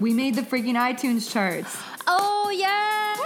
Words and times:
We 0.00 0.12
made 0.14 0.34
the 0.36 0.42
freaking 0.42 0.74
iTunes 0.74 1.30
charts. 1.30 1.76
Oh 2.06 2.50
yes! 2.54 3.18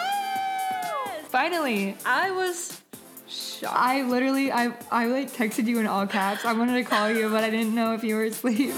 Finally. 1.29 1.97
I 2.07 2.31
was 2.31 2.81
shocked. 3.29 3.77
I 3.79 4.03
literally 4.03 4.51
I 4.53 4.73
I 4.91 5.07
like 5.07 5.31
texted 5.33 5.67
you 5.67 5.79
in 5.81 5.87
all 5.87 6.07
caps. 6.07 6.45
I 6.45 6.53
wanted 6.53 6.75
to 6.83 6.85
call 6.85 7.11
you, 7.11 7.29
but 7.29 7.45
I 7.45 7.51
didn't 7.51 7.75
know 7.75 7.95
if 7.95 8.03
you 8.03 8.15
were 8.17 8.25
asleep. 8.25 8.73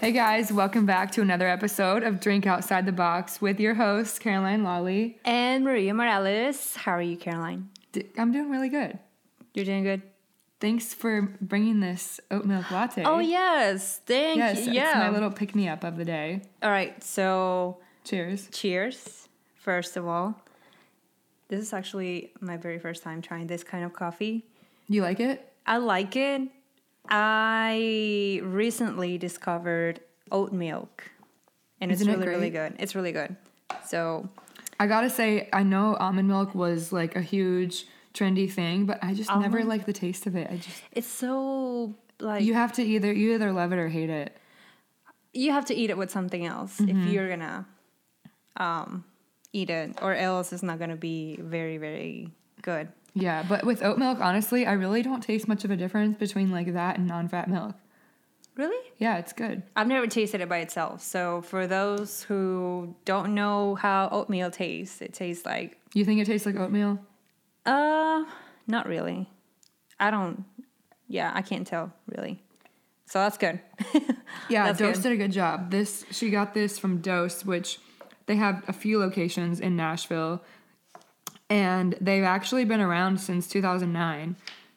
Hey 0.00 0.10
guys, 0.12 0.52
welcome 0.52 0.84
back 0.84 1.12
to 1.12 1.22
another 1.22 1.46
episode 1.46 2.02
of 2.02 2.18
Drink 2.18 2.46
Outside 2.46 2.86
the 2.86 2.92
Box 2.92 3.40
with 3.40 3.60
your 3.60 3.74
hosts, 3.74 4.18
Caroline 4.18 4.64
Lawley. 4.64 5.18
and 5.24 5.62
Maria 5.64 5.94
Morales. 5.94 6.74
How 6.74 6.92
are 6.92 7.02
you, 7.02 7.16
Caroline? 7.16 7.68
D- 7.92 8.06
I'm 8.18 8.32
doing 8.32 8.50
really 8.50 8.68
good. 8.68 8.98
You're 9.54 9.64
doing 9.66 9.84
good. 9.84 10.02
Thanks 10.62 10.94
for 10.94 11.22
bringing 11.40 11.80
this 11.80 12.20
oat 12.30 12.44
milk 12.44 12.70
latte. 12.70 13.02
Oh 13.04 13.18
yes, 13.18 14.00
thank 14.06 14.36
yes, 14.36 14.58
you. 14.60 14.66
it's 14.66 14.74
Yeah. 14.74 14.94
my 14.96 15.10
little 15.10 15.32
pick 15.32 15.56
me 15.56 15.68
up 15.68 15.82
of 15.82 15.96
the 15.96 16.04
day. 16.04 16.42
All 16.62 16.70
right, 16.70 17.02
so 17.02 17.78
Cheers. 18.04 18.48
cheers. 18.52 19.28
First 19.56 19.96
of 19.96 20.06
all, 20.06 20.40
this 21.48 21.58
is 21.58 21.72
actually 21.72 22.30
my 22.40 22.56
very 22.56 22.78
first 22.78 23.02
time 23.02 23.20
trying 23.22 23.48
this 23.48 23.64
kind 23.64 23.84
of 23.84 23.92
coffee. 23.92 24.44
You 24.86 25.02
like 25.02 25.18
it? 25.18 25.52
I 25.66 25.78
like 25.78 26.14
it. 26.14 26.42
I 27.08 28.40
recently 28.44 29.18
discovered 29.18 29.98
oat 30.30 30.52
milk, 30.52 31.10
and 31.80 31.90
Isn't 31.90 32.08
it's 32.08 32.16
it 32.16 32.20
really, 32.20 32.30
really 32.36 32.50
good. 32.50 32.76
It's 32.78 32.94
really 32.94 33.10
good. 33.10 33.34
So 33.84 34.28
I 34.78 34.86
gotta 34.86 35.10
say, 35.10 35.48
I 35.52 35.64
know 35.64 35.96
almond 35.96 36.28
milk 36.28 36.54
was 36.54 36.92
like 36.92 37.16
a 37.16 37.20
huge 37.20 37.84
trendy 38.14 38.50
thing, 38.50 38.86
but 38.86 38.98
I 39.02 39.14
just 39.14 39.30
never 39.34 39.64
like 39.64 39.86
the 39.86 39.92
taste 39.92 40.26
of 40.26 40.36
it. 40.36 40.48
I 40.50 40.56
just 40.56 40.82
it's 40.92 41.06
so 41.08 41.94
like 42.20 42.42
you 42.44 42.54
have 42.54 42.72
to 42.74 42.82
either 42.82 43.12
you 43.12 43.34
either 43.34 43.52
love 43.52 43.72
it 43.72 43.78
or 43.78 43.88
hate 43.88 44.10
it. 44.10 44.36
you 45.32 45.50
have 45.52 45.64
to 45.66 45.74
eat 45.74 45.90
it 45.90 45.96
with 45.98 46.10
something 46.10 46.44
else 46.46 46.78
Mm-hmm. 46.78 47.06
if 47.06 47.12
you're 47.12 47.28
gonna 47.28 47.66
um, 48.56 49.04
eat 49.52 49.70
it, 49.70 49.98
or 50.02 50.14
else 50.14 50.52
it's 50.52 50.62
not 50.62 50.78
gonna 50.78 50.96
be 50.96 51.38
very, 51.40 51.78
very 51.78 52.30
good. 52.62 52.88
Yeah, 53.14 53.44
but 53.46 53.64
with 53.64 53.82
oat 53.82 53.98
milk, 53.98 54.18
honestly, 54.20 54.66
I 54.66 54.72
really 54.72 55.02
don't 55.02 55.22
taste 55.22 55.46
much 55.48 55.64
of 55.64 55.70
a 55.70 55.76
difference 55.76 56.16
between 56.16 56.50
like 56.50 56.72
that 56.72 56.96
and 56.98 57.06
non-fat 57.06 57.48
milk. 57.48 57.74
Really? 58.54 58.86
Yeah, 58.98 59.16
it's 59.18 59.32
good. 59.32 59.62
I've 59.76 59.86
never 59.86 60.06
tasted 60.06 60.40
it 60.42 60.48
by 60.48 60.58
itself. 60.58 61.02
So 61.02 61.40
for 61.42 61.66
those 61.66 62.22
who 62.24 62.94
don't 63.06 63.34
know 63.34 63.74
how 63.76 64.08
oatmeal 64.12 64.50
tastes, 64.50 65.00
it 65.00 65.14
tastes 65.14 65.44
like 65.46 65.78
You 65.94 66.04
think 66.04 66.20
it 66.20 66.26
tastes 66.26 66.46
like 66.46 66.56
oatmeal? 66.56 66.98
Uh, 67.66 68.24
not 68.66 68.86
really. 68.86 69.28
I 70.00 70.10
don't. 70.10 70.44
Yeah, 71.08 71.30
I 71.34 71.42
can't 71.42 71.66
tell 71.66 71.92
really. 72.06 72.42
So 73.06 73.18
that's 73.18 73.38
good. 73.38 73.60
Yeah, 74.48 74.66
That's 74.66 74.78
Dose 74.78 74.96
good. 74.96 75.02
did 75.02 75.12
a 75.12 75.16
good 75.16 75.32
job. 75.32 75.70
This 75.70 76.04
she 76.10 76.30
got 76.30 76.54
this 76.54 76.78
from 76.78 76.98
Dose, 77.02 77.44
which 77.44 77.78
they 78.26 78.36
have 78.36 78.62
a 78.66 78.72
few 78.72 78.98
locations 78.98 79.60
in 79.60 79.76
Nashville, 79.76 80.42
and 81.50 81.94
they've 82.00 82.24
actually 82.24 82.64
been 82.64 82.80
around 82.80 83.20
since 83.20 83.46
2009, 83.46 84.36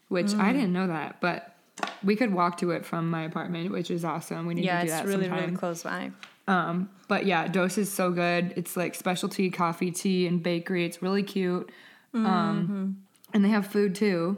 which 0.10 0.28
Mm. 0.28 0.40
I 0.40 0.52
didn't 0.54 0.74
know 0.74 0.88
that, 0.88 1.20
but 1.22 1.56
we 2.04 2.16
could 2.16 2.34
walk 2.34 2.58
to 2.60 2.72
it 2.72 2.86
from 2.86 3.10
my 3.10 3.24
apartment, 3.24 3.72
which 3.72 3.90
is 3.90 4.04
awesome. 4.06 4.46
We 4.46 4.54
need 4.56 4.66
yeah, 4.66 4.82
to 4.82 4.88
do 4.88 4.92
it's 4.92 5.02
that 5.02 5.08
really, 5.08 5.24
sometime. 5.26 5.46
really 5.46 5.56
close 5.56 5.84
by. 5.84 6.12
Um, 6.48 6.90
but 7.08 7.26
yeah, 7.26 7.48
Dose 7.48 7.78
is 7.78 7.92
so 7.92 8.12
good. 8.12 8.54
It's 8.56 8.76
like 8.78 8.94
specialty 8.94 9.50
coffee, 9.50 9.92
tea, 9.92 10.28
and 10.28 10.44
bakery. 10.44 10.86
It's 10.86 11.02
really 11.02 11.24
cute. 11.24 11.72
Um, 12.16 13.04
and 13.34 13.44
they 13.44 13.50
have 13.50 13.68
food 13.68 13.96
too. 13.96 14.38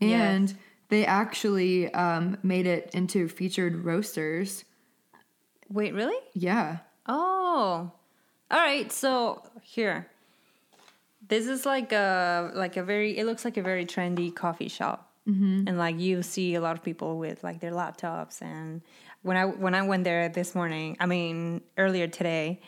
And 0.00 0.48
Yes. 0.48 0.58
they 0.88 1.04
actually 1.04 1.92
um, 1.92 2.38
made 2.42 2.66
it 2.66 2.90
into 2.94 3.28
featured 3.28 3.84
roasters. 3.84 4.64
Wait, 5.68 5.92
really? 5.94 6.16
Yeah. 6.34 6.78
Oh, 7.06 7.92
all 8.50 8.58
right. 8.58 8.90
So 8.90 9.42
here, 9.62 10.08
this 11.28 11.46
is 11.46 11.66
like 11.66 11.92
a 11.92 12.50
like 12.54 12.76
a 12.76 12.82
very. 12.82 13.18
It 13.18 13.24
looks 13.26 13.44
like 13.44 13.56
a 13.56 13.62
very 13.62 13.84
trendy 13.84 14.34
coffee 14.34 14.68
shop, 14.68 15.12
mm-hmm. 15.28 15.64
and 15.68 15.78
like 15.78 15.98
you 16.00 16.22
see 16.22 16.54
a 16.54 16.60
lot 16.60 16.76
of 16.76 16.82
people 16.82 17.18
with 17.18 17.44
like 17.44 17.60
their 17.60 17.72
laptops. 17.72 18.42
And 18.42 18.82
when 19.22 19.36
I 19.36 19.44
when 19.44 19.74
I 19.74 19.82
went 19.82 20.04
there 20.04 20.28
this 20.28 20.54
morning, 20.54 20.96
I 20.98 21.06
mean 21.06 21.60
earlier 21.76 22.08
today, 22.08 22.60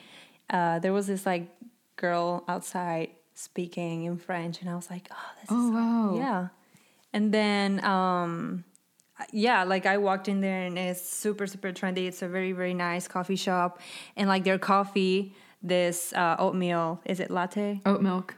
uh, 0.50 0.78
there 0.78 0.92
was 0.92 1.06
this 1.06 1.24
like 1.26 1.48
girl 1.96 2.44
outside 2.46 3.10
speaking 3.34 4.04
in 4.04 4.16
French, 4.19 4.60
and 4.60 4.69
I 4.70 4.75
was 4.75 4.91
like, 4.91 5.09
oh, 5.10 5.31
this 5.41 5.50
is 5.50 5.56
Oh, 5.56 5.70
wow. 5.72 6.16
yeah. 6.16 6.48
And 7.12 7.32
then, 7.32 7.84
um, 7.84 8.65
yeah, 9.32 9.65
like 9.65 9.87
I 9.87 9.98
walked 9.98 10.28
in 10.28 10.41
there 10.41 10.62
and 10.62 10.78
it's 10.78 11.06
super, 11.06 11.47
super 11.47 11.72
trendy. 11.72 12.06
It's 12.09 12.22
a 12.22 12.28
very, 12.28 12.53
very 12.53 12.75
nice 12.75 13.06
coffee 13.06 13.37
shop. 13.37 13.81
And 14.16 14.28
like 14.28 14.44
their 14.44 14.59
coffee, 14.59 15.34
this 15.62 16.12
uh, 16.15 16.37
oatmeal, 16.38 17.00
is 17.04 17.21
it 17.21 17.31
latte? 17.31 17.81
Oat 17.87 18.03
milk. 18.03 18.34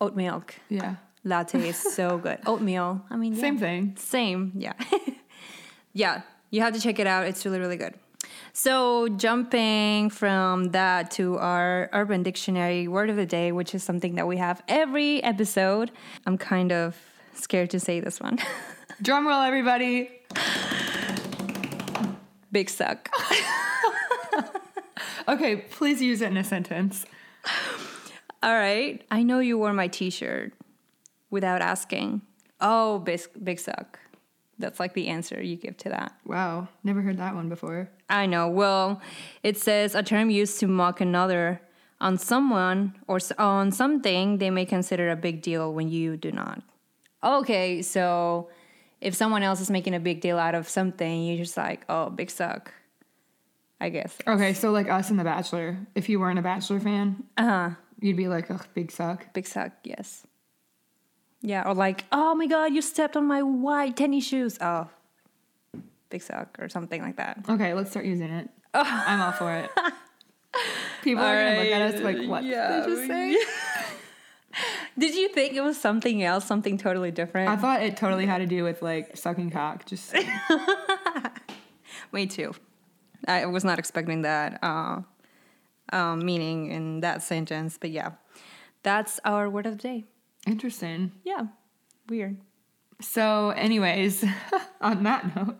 Oat 0.00 0.16
milk. 0.16 0.54
Yeah. 0.68 0.96
Latte 1.24 1.68
is 1.68 1.76
so 1.76 2.18
good. 2.22 2.38
Oatmeal. 2.46 3.04
I 3.10 3.16
mean, 3.16 3.34
yeah. 3.34 3.40
Same 3.40 3.58
thing. 3.58 3.94
Same, 3.96 4.52
yeah. 4.56 4.74
yeah, 5.92 6.22
you 6.50 6.60
have 6.60 6.74
to 6.74 6.80
check 6.80 6.98
it 6.98 7.06
out. 7.06 7.26
It's 7.26 7.44
really, 7.44 7.58
really 7.60 7.76
good. 7.76 7.94
So, 8.52 9.08
jumping 9.08 10.10
from 10.10 10.70
that 10.72 11.10
to 11.12 11.38
our 11.38 11.90
Urban 11.92 12.22
Dictionary 12.22 12.88
word 12.88 13.10
of 13.10 13.16
the 13.16 13.26
day, 13.26 13.52
which 13.52 13.74
is 13.74 13.82
something 13.82 14.14
that 14.14 14.26
we 14.26 14.38
have 14.38 14.62
every 14.68 15.22
episode. 15.22 15.90
I'm 16.26 16.38
kind 16.38 16.72
of 16.72 16.96
scared 17.34 17.70
to 17.70 17.80
say 17.80 18.00
this 18.00 18.20
one. 18.20 18.38
Drum 19.02 19.26
roll, 19.26 19.42
everybody. 19.42 20.10
Big 22.50 22.70
suck. 22.70 23.10
Okay, 25.28 25.56
please 25.56 26.00
use 26.00 26.20
it 26.20 26.30
in 26.30 26.36
a 26.36 26.44
sentence. 26.44 27.04
All 28.42 28.54
right. 28.54 29.02
I 29.10 29.24
know 29.24 29.40
you 29.40 29.58
wore 29.58 29.72
my 29.72 29.88
t 29.88 30.08
shirt 30.10 30.52
without 31.30 31.60
asking. 31.60 32.22
Oh, 32.60 33.00
big, 33.00 33.20
big 33.42 33.58
suck. 33.58 33.98
That's 34.58 34.80
like 34.80 34.94
the 34.94 35.08
answer 35.08 35.42
you 35.42 35.56
give 35.56 35.76
to 35.78 35.90
that. 35.90 36.12
Wow, 36.24 36.68
never 36.82 37.02
heard 37.02 37.18
that 37.18 37.34
one 37.34 37.48
before. 37.48 37.90
I 38.08 38.26
know. 38.26 38.48
Well, 38.48 39.02
it 39.42 39.58
says 39.58 39.94
a 39.94 40.02
term 40.02 40.30
used 40.30 40.58
to 40.60 40.66
mock 40.66 41.00
another 41.00 41.60
on 42.00 42.16
someone 42.18 42.94
or 43.06 43.18
on 43.38 43.70
something 43.72 44.38
they 44.38 44.50
may 44.50 44.64
consider 44.64 45.10
a 45.10 45.16
big 45.16 45.42
deal 45.42 45.72
when 45.74 45.88
you 45.88 46.16
do 46.16 46.32
not. 46.32 46.62
Okay, 47.22 47.82
so 47.82 48.48
if 49.00 49.14
someone 49.14 49.42
else 49.42 49.60
is 49.60 49.70
making 49.70 49.94
a 49.94 50.00
big 50.00 50.20
deal 50.20 50.38
out 50.38 50.54
of 50.54 50.68
something, 50.68 51.24
you're 51.26 51.38
just 51.38 51.56
like, 51.56 51.84
oh, 51.88 52.08
big 52.10 52.30
suck. 52.30 52.72
I 53.78 53.90
guess. 53.90 54.16
Okay, 54.26 54.54
so 54.54 54.70
like 54.70 54.88
us 54.88 55.10
in 55.10 55.18
The 55.18 55.24
Bachelor, 55.24 55.76
if 55.94 56.08
you 56.08 56.18
weren't 56.18 56.38
a 56.38 56.42
Bachelor 56.42 56.80
fan, 56.80 57.24
Uh 57.36 57.44
huh. 57.44 57.70
you'd 58.00 58.16
be 58.16 58.26
like, 58.28 58.50
ugh, 58.50 58.66
big 58.74 58.90
suck. 58.90 59.34
Big 59.34 59.46
suck, 59.46 59.72
yes. 59.84 60.26
Yeah, 61.42 61.68
or 61.68 61.74
like, 61.74 62.04
oh 62.12 62.34
my 62.34 62.46
god, 62.46 62.72
you 62.72 62.82
stepped 62.82 63.16
on 63.16 63.26
my 63.26 63.42
white 63.42 63.96
tennis 63.96 64.26
shoes. 64.26 64.58
Oh, 64.60 64.88
big 66.10 66.22
suck, 66.22 66.56
or 66.58 66.68
something 66.68 67.02
like 67.02 67.16
that. 67.16 67.44
Okay, 67.48 67.74
let's 67.74 67.90
start 67.90 68.06
using 68.06 68.30
it. 68.30 68.48
I'm 68.74 69.20
all 69.20 69.32
for 69.32 69.52
it. 69.54 69.70
People 71.02 71.24
are 71.24 71.34
gonna 71.34 71.58
look 71.58 71.68
at 71.68 71.94
us 71.94 72.00
like, 72.02 72.26
what 72.26 72.44
Yeah, 72.44 72.80
did 72.80 72.84
they 72.84 72.94
just 72.94 73.08
say? 73.08 73.36
Did 74.98 75.14
you 75.14 75.28
think 75.28 75.52
it 75.52 75.60
was 75.60 75.78
something 75.78 76.22
else, 76.22 76.46
something 76.46 76.78
totally 76.78 77.10
different? 77.10 77.50
I 77.50 77.56
thought 77.56 77.82
it 77.82 77.96
totally 77.96 78.24
had 78.24 78.38
to 78.38 78.46
do 78.46 78.64
with 78.64 78.80
like 78.80 79.14
sucking 79.16 79.50
cock. 79.50 79.84
Just 79.84 80.14
Me 82.12 82.26
too. 82.26 82.54
I 83.28 83.44
was 83.46 83.64
not 83.64 83.78
expecting 83.78 84.22
that 84.22 84.58
uh, 84.62 85.02
um, 85.92 86.24
meaning 86.24 86.70
in 86.70 87.00
that 87.00 87.22
sentence, 87.22 87.76
but 87.78 87.90
yeah, 87.90 88.12
that's 88.82 89.20
our 89.24 89.50
word 89.50 89.66
of 89.66 89.76
the 89.76 89.82
day. 89.82 90.04
Interesting. 90.46 91.12
Yeah, 91.24 91.46
weird. 92.08 92.38
So, 93.00 93.50
anyways, 93.50 94.24
on 94.80 95.02
that 95.02 95.36
note, 95.36 95.56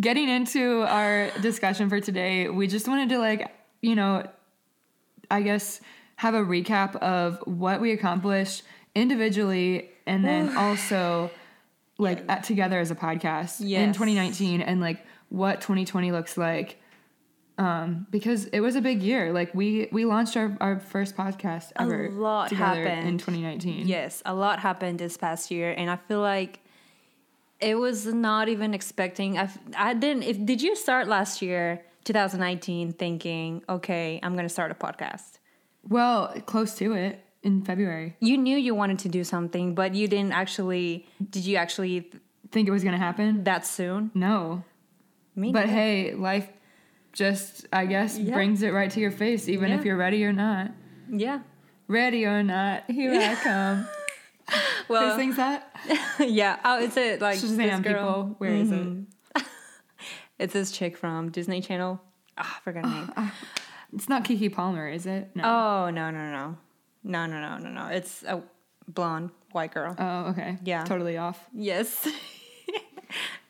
getting 0.00 0.28
into 0.28 0.82
our 0.82 1.30
discussion 1.40 1.88
for 1.88 2.00
today, 2.00 2.48
we 2.48 2.66
just 2.66 2.88
wanted 2.88 3.10
to 3.10 3.18
like, 3.18 3.50
you 3.82 3.94
know, 3.94 4.26
I 5.30 5.42
guess 5.42 5.80
have 6.16 6.34
a 6.34 6.40
recap 6.40 6.96
of 6.96 7.38
what 7.44 7.80
we 7.80 7.92
accomplished 7.92 8.62
individually 8.94 9.90
and 10.06 10.24
then 10.24 10.56
also 10.56 11.30
like 11.98 12.24
at, 12.28 12.44
together 12.44 12.78
as 12.78 12.90
a 12.90 12.94
podcast 12.94 13.60
in 13.60 13.92
2019 13.92 14.60
and 14.62 14.80
like 14.80 15.04
what 15.28 15.60
2020 15.60 16.12
looks 16.12 16.36
like 16.36 16.80
um 17.58 18.06
because 18.10 18.44
it 18.46 18.60
was 18.60 18.76
a 18.76 18.80
big 18.82 19.02
year 19.02 19.32
like 19.32 19.54
we 19.54 19.88
we 19.90 20.04
launched 20.04 20.36
our, 20.36 20.56
our 20.60 20.78
first 20.78 21.16
podcast 21.16 21.72
ever 21.78 22.06
A 22.06 22.10
lot 22.10 22.48
together 22.48 22.84
in 22.84 23.16
2019 23.18 23.86
Yes, 23.88 24.22
a 24.26 24.34
lot 24.34 24.58
happened 24.60 24.98
this 24.98 25.16
past 25.16 25.50
year, 25.50 25.72
and 25.72 25.90
I 25.90 25.96
feel 25.96 26.20
like 26.20 26.60
it 27.60 27.76
was 27.76 28.04
not 28.06 28.48
even 28.50 28.74
expecting. 28.74 29.38
I, 29.38 29.48
I 29.74 29.94
didn't. 29.94 30.24
If 30.24 30.44
did 30.44 30.60
you 30.60 30.76
start 30.76 31.08
last 31.08 31.40
year, 31.40 31.82
2019, 32.04 32.92
thinking, 32.92 33.62
okay, 33.68 34.20
I'm 34.22 34.36
gonna 34.36 34.48
start 34.50 34.70
a 34.70 34.74
podcast? 34.74 35.38
well 35.88 36.34
close 36.46 36.74
to 36.74 36.92
it 36.94 37.20
in 37.44 37.62
february 37.62 38.16
You 38.18 38.36
knew 38.36 38.58
you 38.58 38.74
wanted 38.74 38.98
to 39.00 39.08
do 39.08 39.22
something, 39.22 39.74
but 39.74 39.94
you 39.94 40.08
didn't 40.08 40.32
actually. 40.32 41.06
Did 41.30 41.46
you 41.46 41.56
actually 41.56 42.10
think 42.50 42.68
it 42.68 42.72
was 42.72 42.84
gonna 42.84 42.98
happen 42.98 43.44
that 43.44 43.64
soon? 43.64 44.10
no 44.14 44.64
Me 45.36 45.52
but 45.52 45.68
hey 45.68 46.12
life 46.14 46.48
just 47.16 47.66
I 47.72 47.86
guess 47.86 48.18
Yeah. 48.18 48.34
brings 48.34 48.62
it 48.62 48.72
right 48.72 48.90
to 48.90 49.00
your 49.00 49.10
face, 49.10 49.48
even 49.48 49.72
if 49.72 49.84
you're 49.84 49.96
ready 49.96 50.24
or 50.24 50.32
not. 50.32 50.70
Yeah. 51.10 51.40
Ready 51.88 52.24
or 52.26 52.42
not, 52.42 52.88
here 52.90 53.12
I 53.12 53.34
come. 53.36 53.88
Who 54.88 54.92
Well, 54.94 55.16
sings 55.16 55.36
that? 55.36 55.74
yeah. 56.20 56.58
Oh, 56.64 56.78
it's 56.82 56.96
a 56.96 57.18
like 57.18 57.38
Shazam, 57.38 57.82
girl. 57.82 57.94
people. 57.94 58.34
Where 58.38 58.52
is 58.52 58.70
Mhm. 58.70 59.06
It's 60.38 60.52
this 60.52 60.70
chick 60.70 60.96
from 60.96 61.30
Disney 61.30 61.60
Channel. 61.60 62.00
Ah, 62.36 62.58
I 62.58 62.60
forgot 62.62 62.84
her 62.84 62.90
name. 62.90 63.12
it? 63.16 63.32
It's 63.94 64.08
not 64.08 64.24
Keke 64.24 64.52
Palmer, 64.52 64.88
is 64.88 65.06
it? 65.06 65.30
No. 65.34 65.42
Oh 65.44 65.90
no 65.90 66.10
no 66.10 66.30
no 66.30 66.56
no 67.04 67.26
no 67.26 67.40
no 67.40 67.58
no 67.58 67.70
no! 67.70 67.86
It's 67.86 68.22
a 68.24 68.42
blonde 68.88 69.30
white 69.52 69.72
girl. 69.72 69.94
Oh, 69.98 70.26
okay. 70.30 70.58
Yeah. 70.64 70.84
Totally 70.84 71.16
off. 71.16 71.38
Yes. 71.54 72.06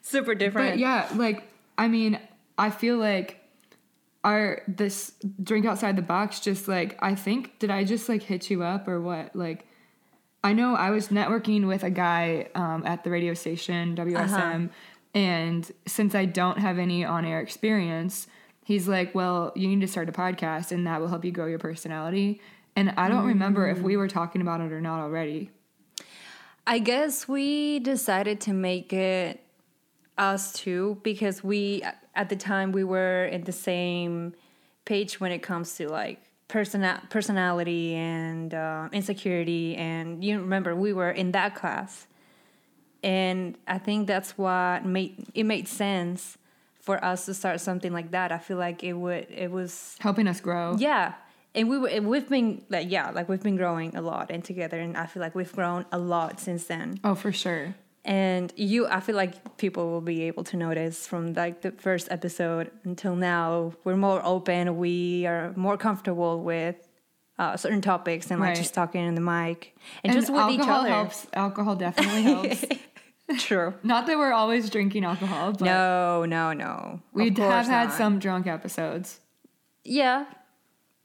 Super 0.02 0.34
different. 0.34 0.72
But 0.72 0.78
yeah, 0.78 1.08
like 1.16 1.42
I 1.76 1.88
mean, 1.88 2.20
I 2.56 2.70
feel 2.70 2.96
like 2.98 3.40
our 4.26 4.60
this 4.66 5.12
drink 5.42 5.64
outside 5.66 5.94
the 5.96 6.02
box 6.02 6.40
just 6.40 6.66
like 6.68 6.98
I 7.00 7.14
think 7.14 7.58
did 7.60 7.70
I 7.70 7.84
just 7.84 8.08
like 8.08 8.22
hit 8.22 8.50
you 8.50 8.62
up 8.62 8.88
or 8.88 9.00
what? 9.00 9.34
Like 9.34 9.66
I 10.44 10.52
know 10.52 10.74
I 10.74 10.90
was 10.90 11.08
networking 11.08 11.66
with 11.66 11.82
a 11.84 11.90
guy 11.90 12.48
um, 12.54 12.82
at 12.86 13.02
the 13.04 13.10
radio 13.10 13.34
station 13.34 13.94
WSM, 13.96 14.16
Uh-huh. 14.64 14.68
and 15.14 15.72
since 15.86 16.14
I 16.14 16.24
don't 16.24 16.58
have 16.58 16.78
any 16.78 17.04
on 17.04 17.24
air 17.24 17.40
experience, 17.40 18.26
he's 18.64 18.86
like, 18.86 19.14
"Well, 19.14 19.52
you 19.56 19.66
need 19.68 19.80
to 19.80 19.88
start 19.88 20.08
a 20.08 20.12
podcast, 20.12 20.70
and 20.72 20.86
that 20.86 21.00
will 21.00 21.08
help 21.08 21.24
you 21.24 21.32
grow 21.32 21.46
your 21.46 21.58
personality." 21.58 22.40
And 22.76 22.92
I 22.96 23.08
don't 23.08 23.24
remember 23.26 23.68
if 23.68 23.78
Mm. 23.78 23.82
we 23.88 23.96
were 23.96 24.08
talking 24.08 24.40
about 24.42 24.60
it 24.60 24.70
or 24.72 24.80
not 24.80 25.00
already. 25.00 25.50
I 26.66 26.78
guess 26.80 27.26
we 27.28 27.78
decided 27.78 28.40
to 28.42 28.52
make 28.52 28.92
it 28.92 29.40
us 30.18 30.52
too 30.52 30.98
because 31.02 31.44
we 31.44 31.82
at 32.14 32.28
the 32.28 32.36
time 32.36 32.72
we 32.72 32.84
were 32.84 33.26
in 33.26 33.44
the 33.44 33.52
same 33.52 34.34
page 34.84 35.20
when 35.20 35.32
it 35.32 35.40
comes 35.42 35.74
to 35.76 35.88
like 35.88 36.20
persona- 36.48 37.02
personality 37.10 37.94
and 37.94 38.54
uh, 38.54 38.88
insecurity. 38.92 39.76
And 39.76 40.22
you 40.24 40.38
remember 40.40 40.74
we 40.74 40.92
were 40.92 41.10
in 41.10 41.32
that 41.32 41.54
class. 41.54 42.06
And 43.02 43.56
i 43.68 43.78
think 43.78 44.06
that's 44.06 44.36
what 44.38 44.84
made 44.84 45.26
it 45.34 45.44
made 45.44 45.68
sense 45.68 46.38
for 46.80 47.04
us 47.04 47.26
to 47.26 47.34
start 47.34 47.60
something 47.60 47.92
like 47.92 48.12
that. 48.12 48.32
I 48.32 48.38
feel 48.38 48.56
like 48.58 48.82
it 48.84 48.94
would 48.94 49.26
it 49.30 49.50
was 49.50 49.96
Helping 50.00 50.28
us 50.28 50.40
grow. 50.40 50.76
yeah. 50.78 51.14
And 51.54 51.68
we 51.68 51.78
were 51.78 51.90
we've 52.02 52.28
been 52.28 52.64
like 52.70 52.90
yeah 52.90 53.10
like 53.10 53.28
we've 53.28 53.42
been 53.42 53.56
growing 53.56 53.94
a 53.96 54.00
lot 54.00 54.30
and 54.30 54.42
together. 54.44 54.78
And 54.78 54.96
i 54.96 55.06
feel 55.06 55.20
like 55.20 55.34
we've 55.34 55.52
grown 55.52 55.84
a 55.92 55.98
lot 55.98 56.40
since 56.40 56.64
then. 56.66 56.98
Oh, 57.04 57.14
for 57.14 57.32
sure. 57.32 57.74
And 58.06 58.52
you 58.56 58.86
i 58.86 59.00
feel 59.00 59.16
like 59.16 59.34
people 59.58 59.90
will 59.90 60.00
be 60.14 60.22
able 60.22 60.44
to 60.44 60.56
notice 60.56 61.06
from 61.06 61.32
like 61.34 61.60
the 61.62 61.72
first 61.72 62.06
episode 62.10 62.70
until 62.84 63.14
now 63.16 63.72
we're 63.84 63.96
more 63.96 64.20
open 64.24 64.78
we 64.78 65.26
are 65.26 65.52
more 65.56 65.76
comfortable 65.76 66.42
with 66.42 66.76
uh, 67.38 67.54
certain 67.56 67.82
topics 67.82 68.30
and 68.30 68.40
like 68.40 68.48
Right. 68.50 68.56
just 68.56 68.72
talking 68.72 69.04
in 69.04 69.14
the 69.14 69.20
mic 69.20 69.76
and, 70.02 70.12
just 70.12 70.30
with 70.32 70.48
each 70.50 70.60
alcohol 70.60 70.80
other 70.80 70.88
helps. 70.88 71.26
Alcohol 71.34 71.76
definitely 71.76 72.22
helps. 72.22 72.64
true 73.46 73.74
Not 73.82 74.06
that 74.06 74.16
we're 74.16 74.32
always 74.32 74.70
drinking 74.70 75.04
alcohol, 75.04 75.52
but 75.52 75.60
no 75.66 76.24
no 76.24 76.52
no 76.54 77.00
We 77.12 77.28
have 77.36 77.66
had 77.66 77.88
not. 77.88 77.98
some 77.98 78.18
drunk 78.20 78.46
episodes. 78.46 79.20
yeah 79.84 80.24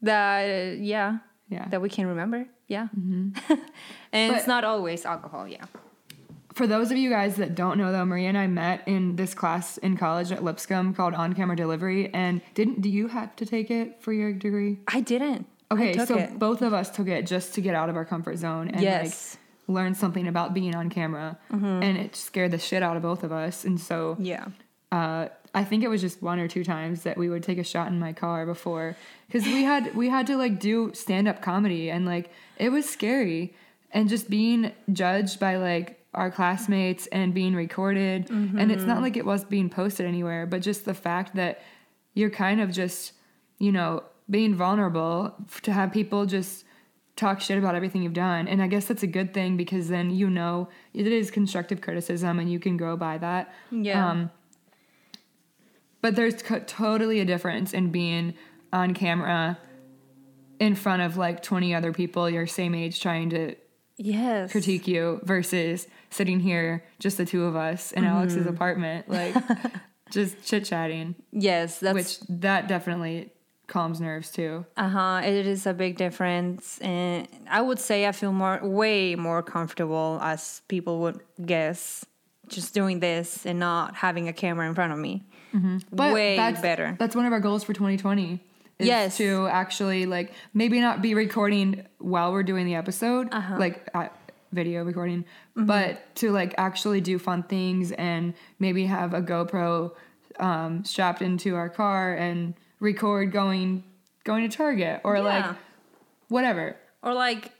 that 0.02 0.42
uh, 0.48 0.74
yeah 0.92 1.18
Yeah. 1.48 1.66
that 1.68 1.80
we 1.82 1.88
can 1.90 2.06
remember 2.06 2.46
yeah 2.68 2.88
and 4.12 4.34
it's 4.36 4.46
not 4.46 4.64
always 4.64 5.04
alcohol 5.04 5.46
yeah 5.48 5.66
For 6.54 6.66
those 6.66 6.90
of 6.90 6.96
you 6.98 7.08
guys 7.10 7.36
that 7.36 7.54
don't 7.54 7.78
know, 7.78 7.92
though, 7.92 8.04
Maria 8.04 8.28
and 8.28 8.36
I 8.38 8.46
met 8.46 8.82
in 8.86 9.16
this 9.16 9.32
class 9.34 9.78
in 9.78 9.96
college 9.96 10.30
at 10.32 10.44
Lipscomb 10.44 10.94
called 10.94 11.14
On 11.14 11.32
Camera 11.32 11.56
Delivery. 11.56 12.12
And 12.12 12.40
didn't 12.54 12.80
do 12.82 12.88
you 12.90 13.08
have 13.08 13.34
to 13.36 13.46
take 13.46 13.70
it 13.70 14.02
for 14.02 14.12
your 14.12 14.32
degree? 14.32 14.78
i 14.88 15.00
didn't 15.00 15.46
I 15.70 15.74
Okay, 15.74 15.92
took 15.94 16.08
so 16.08 16.18
it. 16.18 16.38
both 16.38 16.60
of 16.60 16.74
us 16.74 16.90
took 16.90 17.08
it 17.08 17.26
just 17.26 17.54
to 17.54 17.62
get 17.62 17.74
out 17.74 17.88
of 17.88 17.96
our 17.96 18.04
comfort 18.04 18.36
zone 18.36 18.68
and 18.68 18.82
Yes. 18.82 19.38
like 19.68 19.74
learn 19.74 19.94
something 19.94 20.28
about 20.28 20.52
being 20.52 20.74
on 20.74 20.90
camera. 20.90 21.38
And 21.50 21.96
it 21.96 22.14
scared 22.16 22.50
the 22.50 22.58
shit 22.58 22.82
out 22.82 22.96
of 22.96 23.02
both 23.02 23.22
of 23.24 23.32
us. 23.32 23.64
And 23.64 23.80
so 23.80 24.16
yeah 24.18 24.46
uh, 24.90 25.28
I 25.54 25.64
think 25.64 25.82
it 25.84 25.88
was 25.88 26.02
just 26.02 26.20
one 26.22 26.38
or 26.38 26.48
two 26.48 26.64
times 26.64 27.02
that 27.04 27.16
we 27.16 27.30
would 27.30 27.42
take 27.42 27.56
a 27.58 27.64
shot 27.64 27.88
in 27.88 27.98
my 27.98 28.12
car 28.12 28.44
before 28.44 28.94
because 29.26 29.46
we 29.46 29.62
had 29.62 29.94
we 29.94 30.10
had 30.10 30.26
to 30.26 30.36
like 30.36 30.60
do 30.60 30.92
stand 30.92 31.26
up 31.28 31.40
comedy 31.40 31.90
and 31.90 32.04
like 32.04 32.30
it 32.58 32.68
was 32.70 32.86
scary 32.88 33.54
and 33.90 34.10
just 34.10 34.28
being 34.28 34.72
judged 34.92 35.40
by 35.40 35.56
like 35.56 35.98
our 36.14 36.30
classmates 36.30 37.06
and 37.08 37.32
being 37.32 37.54
recorded. 37.54 38.28
And 38.30 38.70
it's 38.70 38.84
not 38.84 39.00
like 39.02 39.16
it 39.16 39.24
was 39.24 39.44
being 39.44 39.70
posted 39.70 40.06
anywhere 40.06 40.46
but 40.46 40.60
just 40.62 40.84
the 40.84 40.94
fact 40.94 41.34
that 41.36 41.62
you're 42.14 42.30
kind 42.30 42.60
of 42.60 42.70
just 42.70 43.12
you 43.58 43.72
know 43.72 44.02
being 44.28 44.54
vulnerable 44.54 45.34
to 45.62 45.72
have 45.72 45.92
people 45.92 46.26
just 46.26 46.64
talk 47.16 47.40
shit 47.40 47.58
about 47.58 47.74
everything 47.74 48.02
you've 48.02 48.12
done. 48.14 48.48
And 48.48 48.62
i 48.62 48.66
guess 48.66 48.86
that's 48.86 49.02
a 49.02 49.06
good 49.06 49.32
thing 49.34 49.56
because 49.56 49.88
then 49.88 50.10
you 50.10 50.28
know 50.30 50.68
it 50.94 51.06
is 51.06 51.30
constructive 51.30 51.80
criticism 51.80 52.38
and 52.38 52.50
you 52.50 52.58
can 52.58 52.76
grow 52.76 52.96
by 52.96 53.18
that. 53.18 53.52
Yeah. 53.70 54.10
um, 54.10 54.30
but 56.00 56.16
there's 56.16 56.42
co- 56.42 56.60
totally 56.66 57.20
a 57.20 57.24
difference 57.24 57.72
in 57.72 57.90
being 57.90 58.34
on 58.72 58.92
camera 58.94 59.58
in 60.58 60.74
front 60.74 61.02
of 61.02 61.16
like 61.16 61.42
20 61.42 61.74
other 61.74 61.92
people 61.92 62.28
your 62.28 62.46
same 62.46 62.74
age 62.74 63.00
trying 63.00 63.30
to 63.30 63.54
yes 63.96 64.50
critique 64.52 64.86
you 64.88 65.20
versus 65.24 65.86
sitting 66.10 66.40
here 66.40 66.84
just 66.98 67.16
the 67.18 67.24
two 67.24 67.44
of 67.44 67.54
us 67.56 67.92
in 67.92 68.04
alex's 68.04 68.46
apartment 68.46 69.08
like 69.08 69.34
just 70.10 70.42
chit-chatting 70.44 71.14
yes 71.32 71.78
that's 71.78 71.94
which 71.94 72.20
that 72.28 72.68
definitely 72.68 73.30
calms 73.68 74.00
nerves 74.00 74.30
too 74.30 74.66
Uh-huh. 74.76 75.22
It 75.24 75.46
is 75.46 75.66
a 75.66 75.72
big 75.72 75.96
difference. 75.96 76.78
And 76.80 77.26
I 77.48 77.62
would 77.62 77.78
say 77.78 78.06
I 78.06 78.12
feel 78.12 78.30
more 78.32 78.60
way 78.62 79.14
more 79.14 79.42
comfortable 79.42 80.18
as 80.20 80.60
people 80.68 80.98
would 81.00 81.20
guess 81.46 82.04
just 82.48 82.74
doing 82.74 83.00
this 83.00 83.46
and 83.46 83.58
not 83.58 83.94
having 83.94 84.28
a 84.28 84.32
camera 84.34 84.68
in 84.68 84.74
front 84.74 84.92
of 84.92 84.98
me. 84.98 85.22
but 85.90 86.12
way 86.12 86.36
that's, 86.36 86.60
better. 86.60 86.96
that's 86.98 87.16
one 87.16 87.24
of 87.24 87.32
our 87.32 87.40
goals 87.40 87.64
for 87.64 87.72
2020 87.72 88.34
is 88.34 88.40
Yes. 88.86 89.16
to 89.18 89.46
actually 89.48 90.06
like 90.06 90.32
maybe 90.54 90.80
not 90.80 91.02
be 91.02 91.14
recording 91.14 91.86
while 91.98 92.32
we're 92.32 92.42
doing 92.42 92.66
the 92.66 92.74
episode 92.74 93.28
Uh-huh. 93.32 93.56
like 93.58 93.88
uh, 93.94 94.08
video 94.52 94.84
recording 94.84 95.24
Mm-hmm. 95.56 95.66
but 95.66 96.14
to 96.16 96.30
like 96.30 96.54
actually 96.56 97.00
do 97.00 97.18
fun 97.18 97.42
things 97.42 97.92
and 97.92 98.32
maybe 98.58 98.86
have 98.86 99.12
a 99.14 99.20
gopro 99.20 99.92
um, 100.40 100.82
strapped 100.84 101.20
into 101.22 101.54
our 101.56 101.68
car 101.68 102.14
and 102.14 102.54
record 102.80 103.32
going 103.32 103.84
going 104.24 104.48
to 104.48 104.56
target 104.56 105.00
or 105.04 105.20
like 105.20 105.44
whatever 106.28 106.76
Or 107.02 107.12
like 107.14 107.50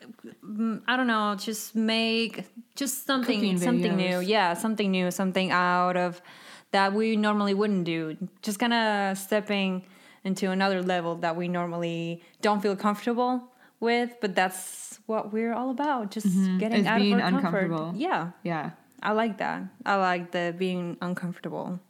I 0.89 0.97
don't 0.97 1.09
know, 1.09 1.35
just 1.37 1.75
make 1.75 2.45
just 2.77 3.05
something 3.07 3.59
something 3.59 3.97
new. 3.97 4.21
Yeah, 4.21 4.55
something 4.55 4.89
new, 4.91 5.11
something 5.11 5.51
out 5.51 5.97
of 5.97 6.23
that 6.71 6.93
we 6.95 7.17
normally 7.17 7.53
wouldn't 7.53 7.85
do. 7.85 8.17
Just 8.41 8.59
kind 8.61 8.73
of 8.73 9.19
stepping 9.19 9.83
into 10.25 10.51
another 10.51 10.83
level 10.83 11.17
that 11.17 11.37
we 11.37 11.49
normally 11.49 12.23
don't 12.41 12.61
feel 12.61 12.77
comfortable 12.77 13.43
with, 13.81 14.17
but 14.21 14.35
that's 14.35 15.01
what 15.07 15.33
we're 15.33 15.53
all 15.53 15.71
about. 15.71 16.11
Just 16.11 16.27
getting 16.59 16.81
Is 16.81 16.87
out 16.87 17.01
being 17.01 17.21
of 17.21 17.35
our 17.35 17.41
comfort. 17.41 17.95
Yeah. 17.97 18.31
yeah 18.43 18.71
I 19.03 19.13
like 19.13 19.39
that. 19.39 19.63
I 19.85 19.97
like 19.97 20.31
the 20.31 20.55
being 20.57 20.97
uncomfortable. 21.03 21.81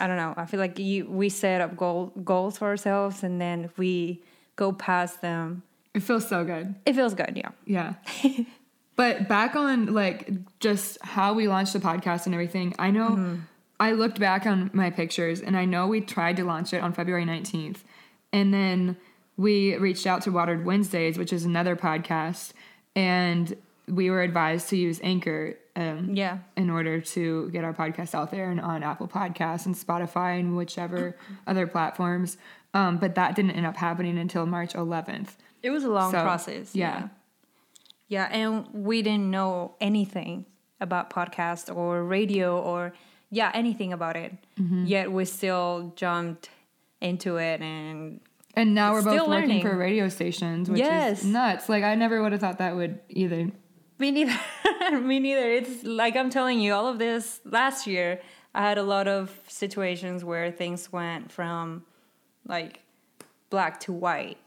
I 0.00 0.06
don't 0.06 0.16
know. 0.16 0.34
I 0.36 0.46
feel 0.46 0.60
like 0.60 0.78
you, 0.78 1.06
we 1.08 1.28
set 1.28 1.60
up 1.60 1.76
goal, 1.76 2.12
goals 2.24 2.58
for 2.58 2.66
ourselves, 2.66 3.22
and 3.22 3.40
then 3.40 3.64
if 3.64 3.78
we 3.78 4.22
go 4.56 4.72
past 4.72 5.20
them, 5.22 5.62
it 5.94 6.00
feels 6.00 6.28
so 6.28 6.44
good 6.44 6.74
it 6.86 6.94
feels 6.94 7.14
good. 7.14 7.32
Yeah. 7.36 7.50
Yeah. 7.64 7.94
but 8.96 9.28
back 9.28 9.56
on 9.56 9.94
like 9.94 10.30
just 10.60 10.98
how 11.02 11.34
we 11.34 11.48
launched 11.48 11.72
the 11.72 11.80
podcast 11.80 12.26
and 12.26 12.34
everything, 12.34 12.74
I 12.78 12.90
know 12.90 13.10
Mm-hmm. 13.10 13.36
I 13.80 13.92
looked 13.92 14.18
back 14.18 14.46
on 14.46 14.70
my 14.72 14.90
pictures 14.90 15.40
and 15.40 15.56
I 15.56 15.64
know 15.64 15.86
we 15.86 16.00
tried 16.00 16.36
to 16.38 16.44
launch 16.44 16.72
it 16.72 16.82
on 16.82 16.92
February 16.92 17.24
19th. 17.24 17.78
And 18.32 18.52
then 18.52 18.96
we 19.36 19.76
reached 19.76 20.06
out 20.06 20.22
to 20.22 20.32
Watered 20.32 20.64
Wednesdays, 20.64 21.16
which 21.16 21.32
is 21.32 21.44
another 21.44 21.76
podcast, 21.76 22.52
and 22.96 23.54
we 23.86 24.10
were 24.10 24.20
advised 24.22 24.68
to 24.70 24.76
use 24.76 24.98
Anchor 25.02 25.56
um, 25.76 26.10
Yeah. 26.14 26.38
in 26.56 26.68
order 26.70 27.00
to 27.00 27.48
get 27.50 27.62
our 27.64 27.72
podcast 27.72 28.14
out 28.14 28.30
there 28.32 28.50
and 28.50 28.60
on 28.60 28.82
Apple 28.82 29.06
Podcasts 29.08 29.64
and 29.64 29.74
Spotify 29.74 30.40
and 30.40 30.56
whichever 30.56 31.16
other 31.46 31.66
platforms. 31.68 32.36
Um, 32.74 32.98
but 32.98 33.14
that 33.14 33.34
didn't 33.36 33.52
end 33.52 33.64
up 33.64 33.76
happening 33.76 34.18
until 34.18 34.44
March 34.44 34.74
11th. 34.74 35.36
It 35.62 35.70
was 35.70 35.84
a 35.84 35.88
long 35.88 36.10
So, 36.10 36.20
process. 36.22 36.74
yeah. 36.74 37.08
yeah. 38.08 38.24
and 38.30 38.66
we 38.72 39.02
didn't 39.02 39.30
know 39.30 39.74
anything 39.80 40.44
about 40.80 41.10
podcast 41.10 41.74
or 41.74 42.04
radio 42.04 42.60
or 42.60 42.92
yeah, 43.30 43.50
anything 43.54 43.92
about 43.92 44.16
it. 44.16 44.32
Mm-hmm. 44.60 44.86
Yet 44.86 45.12
we 45.12 45.24
still 45.24 45.92
jumped 45.96 46.50
into 47.00 47.36
it 47.36 47.60
and 47.60 48.20
And 48.54 48.74
now 48.74 48.92
we're 48.92 49.02
both 49.02 49.12
Still 49.14 49.28
working 49.28 49.48
learning. 49.48 49.62
for 49.62 49.76
radio 49.76 50.08
stations, 50.08 50.68
which 50.70 50.80
Yes. 50.80 51.20
is 51.20 51.24
nuts. 51.26 51.68
Like 51.68 51.84
I 51.84 51.94
never 51.94 52.22
would 52.22 52.32
have 52.32 52.40
thought 52.40 52.58
that 52.58 52.74
would 52.76 52.98
either. 53.08 53.50
Me 53.98 54.10
neither. 54.10 54.38
Me 55.00 55.18
neither. 55.20 55.50
It's 55.50 55.84
like 55.84 56.16
I'm 56.16 56.30
telling 56.30 56.60
you, 56.60 56.72
all 56.72 56.86
of 56.86 56.98
this 56.98 57.40
last 57.44 57.86
year, 57.86 58.20
I 58.54 58.62
had 58.62 58.78
a 58.78 58.82
lot 58.82 59.06
of 59.08 59.30
situations 59.48 60.24
where 60.24 60.50
things 60.50 60.90
went 60.92 61.30
from 61.30 61.84
like 62.46 62.80
black 63.50 63.80
to 63.80 63.92
white 63.92 64.38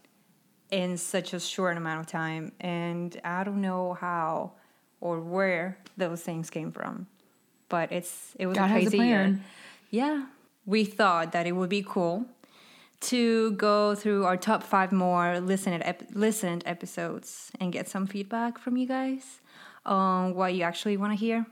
in 0.72 0.98
such 0.98 1.34
a 1.34 1.40
short 1.40 1.76
amount 1.76 2.00
of 2.00 2.08
time 2.08 2.52
and 2.62 3.20
i 3.26 3.44
don't 3.44 3.60
know 3.60 3.94
how 3.94 4.52
or 5.02 5.20
where 5.20 5.78
those 5.98 6.22
things 6.22 6.50
came 6.50 6.72
from 6.72 7.06
but 7.72 7.92
it's 7.92 8.34
it 8.38 8.46
was 8.48 8.58
God 8.58 8.66
a 8.66 8.68
has 8.68 8.84
a 8.84 8.90
crazy 8.90 9.08
year. 9.08 9.40
yeah. 9.90 10.26
We 10.68 10.86
thought 10.86 11.32
that 11.32 11.48
it 11.48 11.54
would 11.54 11.70
be 11.70 11.84
cool 11.84 12.26
to 13.10 13.52
go 13.54 13.96
through 13.96 14.26
our 14.26 14.38
top 14.38 14.62
five 14.62 14.92
more 14.92 15.40
listened 15.40 15.82
ep- 15.84 16.04
listened 16.14 16.62
episodes 16.68 17.50
and 17.60 17.74
get 17.74 17.88
some 17.90 18.06
feedback 18.06 18.60
from 18.60 18.78
you 18.78 18.88
guys 18.88 19.40
on 19.88 20.36
what 20.36 20.54
you 20.54 20.62
actually 20.62 20.98
want 20.98 21.12
to 21.14 21.18
hear. 21.18 21.48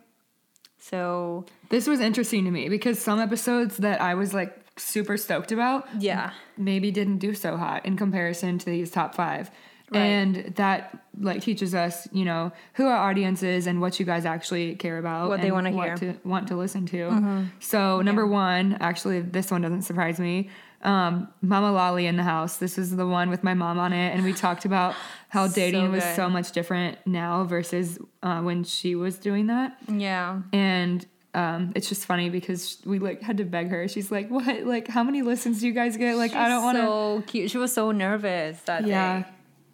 So 0.77 1.45
This 1.69 1.87
was 1.87 1.99
interesting 1.99 2.45
to 2.45 2.51
me 2.51 2.69
because 2.69 2.99
some 2.99 3.19
episodes 3.19 3.77
that 3.77 3.99
I 3.99 4.13
was 4.13 4.33
like 4.33 4.55
super 4.77 5.17
stoked 5.17 5.51
about 5.51 5.87
yeah. 5.99 6.31
maybe 6.57 6.91
didn't 6.91 7.17
do 7.17 7.33
so 7.33 7.57
hot 7.57 7.85
in 7.85 7.97
comparison 7.97 8.59
to 8.59 8.65
these 8.65 8.91
top 8.91 9.15
five. 9.15 9.49
Right. 9.91 9.99
And 9.99 10.53
that 10.55 11.03
like 11.19 11.41
teaches 11.41 11.73
us, 11.75 12.07
you 12.11 12.25
know, 12.25 12.51
who 12.73 12.85
our 12.87 13.09
audience 13.09 13.43
is 13.43 13.67
and 13.67 13.81
what 13.81 13.99
you 13.99 14.05
guys 14.05 14.25
actually 14.25 14.75
care 14.75 14.97
about, 14.97 15.29
What 15.29 15.41
they 15.41 15.51
wanna 15.51 15.71
hear. 15.71 15.95
to 15.97 16.15
want 16.23 16.47
to 16.49 16.55
listen 16.55 16.85
to. 16.87 17.47
So 17.59 18.01
number 18.01 18.25
one, 18.25 18.77
actually, 18.79 19.21
this 19.21 19.51
one 19.51 19.61
doesn't 19.61 19.83
surprise 19.83 20.19
me. 20.19 20.49
Um, 20.81 21.27
Mama 21.41 21.73
Lawley 21.73 22.05
in 22.05 22.15
the 22.15 22.23
house. 22.23 22.55
This 22.57 22.77
is 22.77 22.95
the 22.95 23.05
one 23.05 23.29
with 23.29 23.43
my 23.43 23.53
mom 23.53 23.79
on 23.79 23.91
it, 23.91 24.15
and 24.15 24.23
we 24.23 24.31
talked 24.31 24.63
about 24.63 24.95
how 25.29 25.47
dating 25.47 25.91
was 25.91 26.03
so 26.15 26.29
much 26.29 26.53
different 26.53 26.97
now 27.05 27.43
versus 27.43 27.99
uh, 28.23 28.41
when 28.41 28.63
she 28.63 28.95
was 28.95 29.17
doing 29.17 29.47
that 29.47 29.77
yeah 29.87 30.41
and 30.53 31.05
um, 31.33 31.73
it's 31.75 31.87
just 31.89 32.05
funny 32.05 32.29
because 32.29 32.81
we 32.85 32.97
like 32.97 33.21
had 33.21 33.37
to 33.37 33.43
beg 33.45 33.69
her. 33.69 33.87
She's 33.87 34.11
like, 34.11 34.29
"What? 34.29 34.63
Like, 34.65 34.87
how 34.87 35.03
many 35.03 35.21
listens 35.21 35.59
do 35.59 35.67
you 35.67 35.73
guys 35.73 35.95
get? 35.95 36.15
Like, 36.15 36.33
I 36.33 36.49
don't 36.49 36.63
want 36.63 36.77
to." 36.77 36.83
So 36.83 37.23
cute. 37.27 37.51
She 37.51 37.57
was 37.57 37.71
so 37.71 37.91
nervous 37.91 38.59
that 38.61 38.87
yeah, 38.87 39.19
day. 39.21 39.25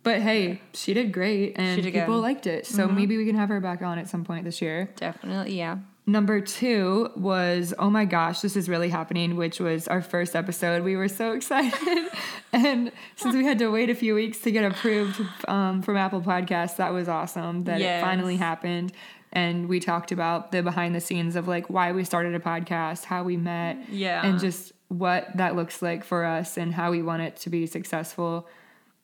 But 0.06 0.22
hey, 0.22 0.62
she 0.74 0.94
did 0.94 1.12
great, 1.12 1.56
and 1.58 1.82
did 1.84 1.94
people 1.94 2.16
good. 2.16 2.22
liked 2.22 2.48
it. 2.48 2.66
So 2.66 2.88
maybe 2.88 3.18
we 3.18 3.26
can 3.26 3.36
have 3.36 3.50
her 3.50 3.60
back 3.60 3.82
on 3.82 4.00
at 4.00 4.08
some 4.08 4.24
point 4.24 4.46
this 4.46 4.62
year. 4.62 4.90
Definitely, 4.96 5.58
yeah. 5.58 5.80
Number 6.08 6.40
two 6.40 7.10
was 7.16 7.74
oh 7.80 7.90
my 7.90 8.06
gosh, 8.06 8.40
this 8.42 8.56
is 8.56 8.70
really 8.70 8.90
happening, 8.90 9.36
which 9.36 9.60
was 9.60 9.88
our 9.88 10.02
first 10.04 10.36
episode. 10.36 10.84
We 10.84 10.96
were 10.96 11.08
so 11.10 11.32
excited, 11.38 12.08
and 12.54 12.92
since 13.18 13.36
we 13.36 13.44
had 13.44 13.58
to 13.60 13.70
wait 13.70 13.90
a 13.90 13.96
few 13.96 14.14
weeks 14.16 14.38
to 14.42 14.52
get 14.52 14.64
approved 14.72 15.20
um, 15.50 15.82
from 15.82 15.98
Apple 15.98 16.22
Podcasts, 16.22 16.78
that 16.78 16.94
was 16.94 17.10
awesome 17.10 17.64
that 17.66 17.80
Yes. 17.80 18.02
it 18.02 18.06
finally 18.06 18.38
happened. 18.38 18.94
And 19.34 19.68
we 19.68 19.82
talked 19.82 20.14
about 20.14 20.54
the 20.54 20.64
behind 20.64 20.96
the 20.96 21.02
scenes 21.02 21.36
of 21.36 21.48
like 21.48 21.70
why 21.70 21.92
we 21.92 22.06
started 22.06 22.36
a 22.36 22.40
podcast, 22.40 23.04
how 23.04 23.24
we 23.24 23.36
met, 23.36 23.78
Yeah. 23.90 24.26
and 24.26 24.40
just 24.40 24.72
what 24.88 25.36
that 25.36 25.56
looks 25.56 25.82
like 25.82 26.04
for 26.06 26.24
us 26.24 26.56
and 26.58 26.72
how 26.72 26.92
we 26.92 27.02
want 27.02 27.24
it 27.24 27.36
to 27.38 27.50
be 27.50 27.66
successful. 27.66 28.48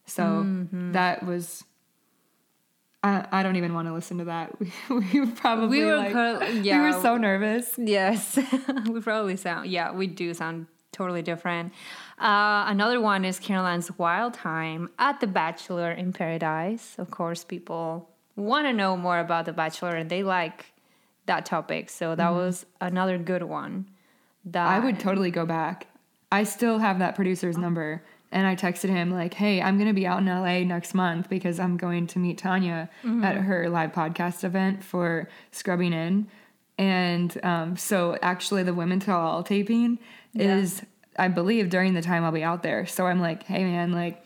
So 0.06 0.24
Mm-hmm. 0.24 0.92
that 0.94 1.24
was. 1.26 1.64
I, 3.04 3.26
I 3.32 3.44
don't 3.44 3.56
even 3.56 3.74
want 3.74 3.88
to 3.88 3.94
listen 3.94 4.20
to 4.20 4.26
that. 4.26 4.54
We, 4.90 5.22
we 5.22 5.26
probably 5.32 5.80
We 5.80 5.86
were 5.86 5.96
like, 5.96 6.12
cur- 6.12 6.40
we 6.62 6.80
were 6.80 6.92
so 7.02 7.18
nervous. 7.18 7.74
Yes, 7.78 8.38
we 8.90 9.02
probably 9.02 9.38
sound. 9.38 9.70
Yeah, 9.70 9.92
we 9.92 10.06
do 10.08 10.34
sound 10.36 10.68
totally 10.92 11.22
different. 11.24 11.74
Uh, 12.20 12.66
another 12.68 13.02
one 13.02 13.26
is 13.26 13.40
Caroline's 13.40 13.98
Wild 13.98 14.36
Time 14.36 14.90
at 15.00 15.20
The 15.20 15.26
Bachelor 15.28 15.92
in 15.92 16.14
Paradise. 16.14 16.96
Of 17.00 17.10
course, 17.10 17.44
people 17.44 18.10
want 18.36 18.68
to 18.68 18.74
know 18.74 18.96
more 18.96 19.18
about 19.20 19.46
The 19.46 19.54
Bachelor 19.54 19.96
and 19.96 20.08
they 20.10 20.22
like 20.22 20.72
that 21.26 21.46
topic. 21.46 21.90
So 21.90 22.14
that 22.14 22.30
was 22.34 22.66
another 22.82 23.18
good 23.18 23.44
one. 23.44 23.88
That 24.46 24.68
I 24.68 24.80
would 24.80 25.00
totally 25.00 25.32
go 25.32 25.46
back. 25.46 25.88
I 26.32 26.44
still 26.44 26.78
have 26.80 27.00
that 27.00 27.16
producer's 27.16 27.58
number. 27.58 28.04
And 28.32 28.48
I 28.48 28.56
texted 28.56 28.90
him, 28.90 29.12
like, 29.12 29.34
hey, 29.34 29.62
I'm 29.62 29.78
going 29.78 29.90
to 29.90 29.94
be 29.94 30.08
out 30.08 30.20
in 30.20 30.26
LA 30.26 30.60
next 30.60 30.94
month 30.94 31.30
because 31.30 31.60
I'm 31.60 31.76
going 31.76 32.08
to 32.08 32.20
meet 32.20 32.38
Tanya 32.38 32.90
at 33.24 33.36
her 33.36 33.70
live 33.70 33.92
podcast 33.92 34.44
event 34.46 34.84
for 34.84 35.28
Scrubbing 35.52 35.92
In. 35.92 36.28
And 36.78 37.38
um, 37.44 37.76
so 37.76 38.18
actually, 38.22 38.64
the 38.64 38.74
Women 38.74 39.00
Tell 39.02 39.20
All 39.20 39.44
taping 39.44 40.00
is, 40.34 40.82
I 41.18 41.28
believe, 41.28 41.70
during 41.70 41.94
the 41.94 42.02
time 42.02 42.24
I'll 42.24 42.32
be 42.32 42.44
out 42.44 42.64
there. 42.64 42.86
So 42.86 43.06
I'm 43.06 43.20
like, 43.20 43.44
hey, 43.44 43.66
man, 43.66 43.92
like, 43.92 44.24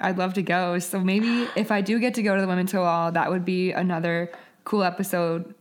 I'd 0.00 0.16
love 0.16 0.34
to 0.34 0.42
go. 0.42 0.78
So 0.78 1.00
maybe 1.00 1.48
if 1.56 1.72
I 1.72 1.80
do 1.80 1.98
get 1.98 2.14
to 2.14 2.22
go 2.22 2.36
to 2.36 2.40
the 2.40 2.46
Women 2.46 2.66
Tell 2.66 2.84
All, 2.84 3.10
that 3.12 3.30
would 3.30 3.44
be 3.44 3.72
another 3.72 4.30
cool 4.64 4.84
episode 4.84 5.54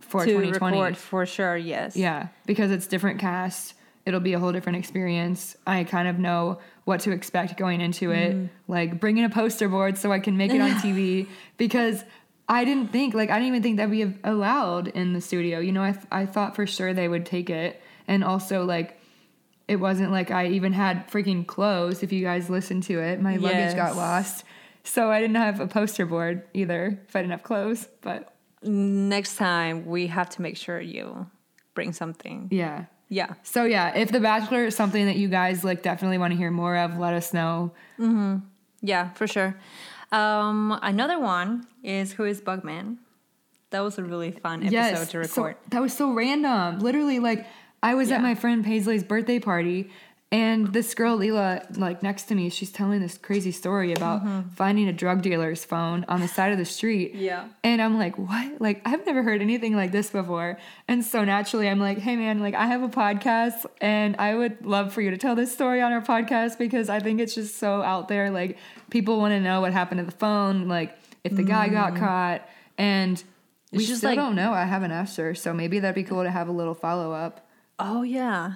for 0.00 0.24
to 0.24 0.30
2020. 0.30 0.78
record 0.80 0.96
for 0.96 1.26
sure. 1.26 1.56
Yes. 1.56 1.96
Yeah, 1.96 2.28
because 2.44 2.70
it's 2.70 2.86
different 2.86 3.20
cast. 3.20 3.74
It'll 4.06 4.20
be 4.20 4.32
a 4.32 4.38
whole 4.38 4.52
different 4.52 4.78
experience. 4.78 5.56
I 5.66 5.84
kind 5.84 6.08
of 6.08 6.18
know 6.18 6.60
what 6.84 7.00
to 7.00 7.10
expect 7.10 7.56
going 7.58 7.80
into 7.80 8.12
it. 8.12 8.32
Mm-hmm. 8.34 8.46
Like 8.72 9.00
bringing 9.00 9.24
a 9.24 9.28
poster 9.28 9.68
board 9.68 9.98
so 9.98 10.12
I 10.12 10.20
can 10.20 10.36
make 10.36 10.52
it 10.52 10.60
on 10.60 10.70
TV 10.80 11.28
because 11.56 12.04
I 12.48 12.64
didn't 12.64 12.92
think 12.92 13.12
like 13.14 13.30
I 13.30 13.34
didn't 13.34 13.48
even 13.48 13.62
think 13.62 13.76
that'd 13.78 13.90
be 13.90 14.18
allowed 14.22 14.88
in 14.88 15.12
the 15.12 15.20
studio. 15.20 15.58
You 15.58 15.72
know, 15.72 15.82
I 15.82 15.92
th- 15.92 16.06
I 16.12 16.24
thought 16.24 16.54
for 16.54 16.66
sure 16.66 16.94
they 16.94 17.08
would 17.08 17.26
take 17.26 17.50
it, 17.50 17.82
and 18.06 18.22
also 18.22 18.64
like 18.64 18.98
it 19.66 19.76
wasn't 19.76 20.12
like 20.12 20.30
I 20.30 20.46
even 20.48 20.72
had 20.72 21.10
freaking 21.10 21.44
clothes. 21.44 22.04
If 22.04 22.12
you 22.12 22.22
guys 22.22 22.48
listened 22.48 22.84
to 22.84 23.00
it, 23.00 23.20
my 23.20 23.36
luggage 23.36 23.74
got 23.74 23.96
lost, 23.96 24.44
so 24.84 25.10
I 25.10 25.20
didn't 25.20 25.36
have 25.36 25.58
a 25.58 25.66
poster 25.66 26.06
board 26.06 26.44
either. 26.54 27.00
If 27.08 27.16
I 27.16 27.20
didn't 27.22 27.32
have 27.32 27.42
clothes, 27.42 27.88
but 28.00 28.32
Next 28.62 29.36
time 29.36 29.86
we 29.86 30.06
have 30.08 30.28
to 30.30 30.42
make 30.42 30.56
sure 30.56 30.80
you 30.80 31.26
bring 31.74 31.92
something. 31.92 32.48
yeah. 32.50 32.86
Yeah. 33.08 33.34
So 33.42 33.64
yeah, 33.64 33.96
if 33.96 34.10
The 34.10 34.20
Bachelor 34.20 34.64
is 34.66 34.74
something 34.76 35.06
that 35.06 35.16
you 35.16 35.28
guys 35.28 35.62
like 35.64 35.82
definitely 35.82 36.18
want 36.18 36.32
to 36.32 36.36
hear 36.36 36.50
more 36.50 36.76
of, 36.76 36.98
let 36.98 37.14
us 37.14 37.32
know. 37.32 37.72
Yeah, 38.82 39.10
for 39.14 39.26
sure. 39.26 39.56
Um, 40.12 40.78
another 40.82 41.18
one 41.18 41.66
is 41.82 42.12
Who 42.12 42.24
is 42.24 42.40
Bugman? 42.40 42.98
That 43.70 43.80
was 43.80 43.98
a 43.98 44.02
really 44.04 44.30
fun 44.32 44.62
episode 44.64 45.22
to 45.22 45.28
so- 45.28 45.42
record. 45.42 45.56
that 45.70 45.82
was 45.82 45.92
so 45.92 46.12
random. 46.12 46.78
Literally, 46.80 47.18
like 47.18 47.46
I 47.82 47.94
was 47.94 48.10
at 48.10 48.22
my 48.22 48.34
friend 48.34 48.64
Paisley's 48.64 49.04
birthday 49.04 49.38
party, 49.38 49.90
and 50.32 50.72
this 50.72 50.92
girl 50.94 51.16
Leela, 51.18 51.78
like 51.78 52.02
next 52.02 52.24
to 52.24 52.34
me, 52.34 52.50
she's 52.50 52.72
telling 52.72 53.00
this 53.00 53.16
crazy 53.16 53.52
story 53.52 53.92
about 53.92 54.22
finding 54.56 54.88
a 54.88 54.92
drug 54.92 55.22
dealer's 55.22 55.64
phone 55.64 56.04
on 56.08 56.20
the 56.20 56.26
side 56.26 56.50
of 56.52 56.58
the 56.58 56.64
street. 56.64 57.14
Mm-hmm. 57.14 57.22
Yeah. 57.24 57.48
and 57.62 57.80
I'm 57.80 57.96
like, 57.96 58.18
what? 58.18 58.60
Like 58.60 58.82
I've 58.84 59.06
never 59.06 59.22
heard 59.22 59.40
anything 59.40 59.76
like 59.76 59.92
this 59.92 60.10
before. 60.10 60.58
And 60.88 61.04
so 61.04 61.24
naturally, 61.24 61.68
I'm 61.68 61.78
like, 61.78 61.98
hey 61.98 62.16
man, 62.16 62.40
like 62.40 62.54
I 62.54 62.66
have 62.66 62.82
a 62.82 62.88
podcast, 62.88 63.66
and 63.80 64.16
I 64.16 64.34
would 64.34 64.66
love 64.66 64.92
for 64.92 65.00
you 65.00 65.10
to 65.12 65.16
tell 65.16 65.36
this 65.36 65.52
story 65.52 65.80
on 65.80 65.92
our 65.92 66.02
podcast 66.02 66.58
because 66.58 66.88
I 66.88 66.98
think 67.00 67.20
it's 67.20 67.34
just 67.34 67.56
so 67.58 67.82
out 67.82 68.08
there. 68.08 68.30
Like 68.30 68.58
people 68.90 69.18
want 69.20 69.32
to 69.32 69.40
know 69.40 69.60
what 69.60 69.72
happened 69.72 70.00
to 70.00 70.04
the 70.04 70.10
phone, 70.18 70.66
like 70.66 70.96
if 71.22 71.34
the 71.36 71.42
guy 71.44 71.68
got 71.68 71.94
caught, 71.96 72.48
and 72.78 73.22
we 73.72 73.78
It's 73.78 73.86
just 73.88 73.98
still 73.98 74.10
like- 74.10 74.16
don't 74.18 74.34
know. 74.34 74.52
I 74.52 74.64
haven't 74.64 74.90
asked 74.92 75.16
her, 75.18 75.34
so 75.36 75.52
maybe 75.52 75.78
that'd 75.78 75.94
be 75.94 76.02
cool 76.04 76.24
to 76.24 76.30
have 76.30 76.48
a 76.48 76.52
little 76.52 76.74
follow 76.74 77.12
up. 77.12 77.48
Oh 77.78 78.02
yeah, 78.02 78.54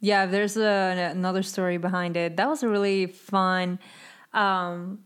yeah. 0.00 0.26
There's 0.26 0.56
a, 0.56 1.10
another 1.14 1.42
story 1.42 1.76
behind 1.78 2.16
it. 2.16 2.36
That 2.36 2.48
was 2.48 2.62
a 2.62 2.68
really 2.68 3.06
fun 3.06 3.78
um, 4.32 5.00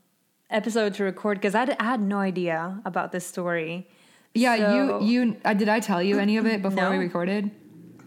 episode 0.50 0.94
to 0.94 1.04
record 1.04 1.38
because 1.38 1.54
I, 1.54 1.60
had- 1.60 1.76
I 1.80 1.84
had 1.84 2.00
no 2.00 2.18
idea 2.18 2.80
about 2.84 3.12
this 3.12 3.26
story. 3.26 3.88
Yeah, 4.34 4.56
So- 4.56 5.00
you 5.00 5.06
you 5.06 5.36
uh, 5.44 5.54
did 5.54 5.68
I 5.68 5.80
tell 5.80 6.02
you 6.02 6.18
any 6.18 6.36
of 6.38 6.46
it 6.46 6.62
before 6.62 6.90
we 6.90 6.96
recorded? 6.98 7.50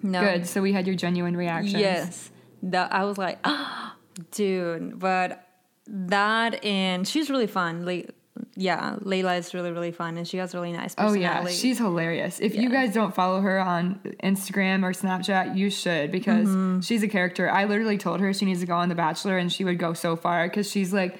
No. 0.03 0.21
Good. 0.21 0.45
So 0.47 0.61
we 0.61 0.73
had 0.73 0.85
your 0.85 0.95
genuine 0.95 1.35
reactions. 1.35 1.73
Yes, 1.81 2.29
that 2.63 2.93
I 2.93 3.03
was 3.05 3.17
like, 3.17 3.39
dude. 4.31 4.99
But 4.99 5.43
that 5.87 6.63
and 6.65 7.07
she's 7.07 7.29
really 7.29 7.47
fun. 7.47 7.85
Like, 7.85 8.09
yeah, 8.59 8.95
Layla 9.03 9.37
is 9.37 9.53
really 9.53 9.71
really 9.71 9.91
fun, 9.91 10.17
and 10.17 10.27
she 10.27 10.37
has 10.37 10.55
really 10.55 10.71
nice 10.71 10.95
Oh 10.97 11.13
yeah, 11.13 11.45
she's 11.47 11.77
hilarious. 11.77 12.39
If 12.39 12.55
you 12.55 12.69
guys 12.71 12.91
don't 12.93 13.13
follow 13.13 13.39
her 13.41 13.59
on 13.59 13.99
Instagram 14.23 14.83
or 14.83 14.93
Snapchat, 14.93 15.55
you 15.55 15.69
should 15.69 16.11
because 16.11 16.47
Mm-hmm. 16.47 16.79
she's 16.81 17.03
a 17.03 17.07
character. 17.07 17.49
I 17.49 17.65
literally 17.65 17.97
told 17.99 18.19
her 18.19 18.33
she 18.33 18.45
needs 18.45 18.59
to 18.61 18.65
go 18.65 18.75
on 18.75 18.89
The 18.89 18.95
Bachelor, 18.95 19.37
and 19.37 19.51
she 19.53 19.63
would 19.63 19.77
go 19.77 19.93
so 19.93 20.15
far 20.15 20.47
because 20.49 20.69
she's 20.71 20.91
like 20.91 21.19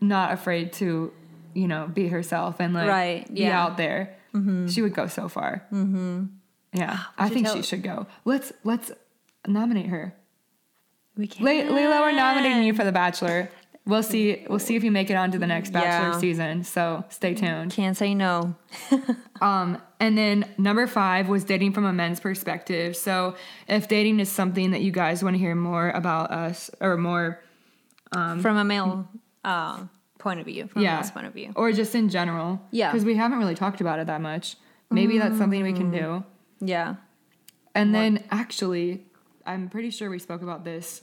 not 0.00 0.32
afraid 0.32 0.72
to, 0.74 1.12
you 1.54 1.68
know, 1.68 1.86
be 1.86 2.08
herself 2.08 2.56
and 2.58 2.74
like 2.74 2.88
Right, 2.88 3.32
be 3.32 3.46
out 3.46 3.76
there. 3.76 4.16
She 4.68 4.82
would 4.82 4.94
go 4.94 5.06
so 5.06 5.28
far. 5.28 5.64
Mm-hmm. 5.72 6.24
Yeah, 6.72 6.98
I 7.18 7.28
think 7.28 7.46
tell- 7.46 7.54
she 7.56 7.62
should 7.62 7.82
go. 7.82 8.06
Let's 8.24 8.52
let's 8.64 8.90
nominate 9.46 9.86
her. 9.86 10.14
we 11.16 11.26
can. 11.26 11.44
Layla, 11.46 12.00
we're 12.00 12.12
nominating 12.12 12.62
you 12.64 12.72
for 12.74 12.82
The 12.84 12.92
Bachelor. 12.92 13.50
We'll 13.84 14.02
see. 14.04 14.44
We'll 14.48 14.60
see 14.60 14.76
if 14.76 14.84
you 14.84 14.92
make 14.92 15.10
it 15.10 15.14
onto 15.14 15.38
the 15.38 15.46
next 15.46 15.70
Bachelor 15.72 16.10
Yeah. 16.12 16.18
season. 16.18 16.62
So 16.64 17.04
stay 17.08 17.34
tuned. 17.34 17.72
Can't 17.72 17.96
say 17.96 18.14
no. 18.14 18.54
Um, 19.40 19.82
and 19.98 20.16
then 20.16 20.44
number 20.56 20.86
five 20.86 21.28
was 21.28 21.42
dating 21.42 21.72
from 21.72 21.84
a 21.84 21.92
men's 21.92 22.20
perspective. 22.20 22.94
So 22.96 23.34
if 23.66 23.88
dating 23.88 24.20
is 24.20 24.30
something 24.30 24.70
that 24.70 24.82
you 24.82 24.92
guys 24.92 25.24
want 25.24 25.34
to 25.34 25.38
hear 25.40 25.56
more 25.56 25.90
about 25.90 26.30
us 26.30 26.70
or 26.80 26.96
more, 26.96 27.42
from 28.12 28.56
a 28.56 28.62
male 28.62 29.08
uh, 29.42 29.80
point 30.20 30.38
of 30.38 30.46
view, 30.46 30.68
from 30.68 30.82
yeah, 30.82 30.92
a 30.92 30.94
male's 30.98 31.10
point 31.10 31.26
of 31.26 31.32
view. 31.34 31.50
or 31.56 31.72
just 31.72 31.96
in 31.96 32.08
general, 32.08 32.60
Yeah. 32.70 32.92
because 32.92 33.04
we 33.04 33.16
haven't 33.16 33.40
really 33.40 33.56
talked 33.56 33.80
about 33.80 33.98
it 33.98 34.06
that 34.06 34.20
much. 34.20 34.54
Maybe 34.92 35.18
that's 35.18 35.38
something 35.38 35.60
we 35.64 35.72
can 35.72 35.90
do. 35.90 36.22
Yeah. 36.60 36.94
And 37.74 37.92
then 37.92 38.22
actually, 38.30 39.06
I'm 39.44 39.68
pretty 39.68 39.90
sure 39.90 40.08
we 40.08 40.20
spoke 40.20 40.42
about 40.42 40.62
this 40.62 41.02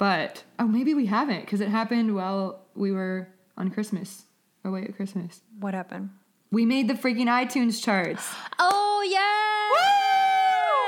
But 0.00 0.44
oh, 0.58 0.66
maybe 0.66 0.94
we 0.94 1.04
haven't 1.04 1.42
because 1.42 1.60
it 1.60 1.68
happened 1.68 2.14
while 2.14 2.62
we 2.74 2.90
were 2.90 3.28
on 3.58 3.70
Christmas. 3.70 4.24
Oh 4.64 4.70
wait, 4.70 4.96
Christmas. 4.96 5.42
What 5.58 5.74
happened? 5.74 6.08
We 6.50 6.64
made 6.64 6.88
the 6.88 6.94
freaking 6.94 7.26
iTunes 7.26 7.84
charts. 7.84 8.26
Oh 8.58 9.06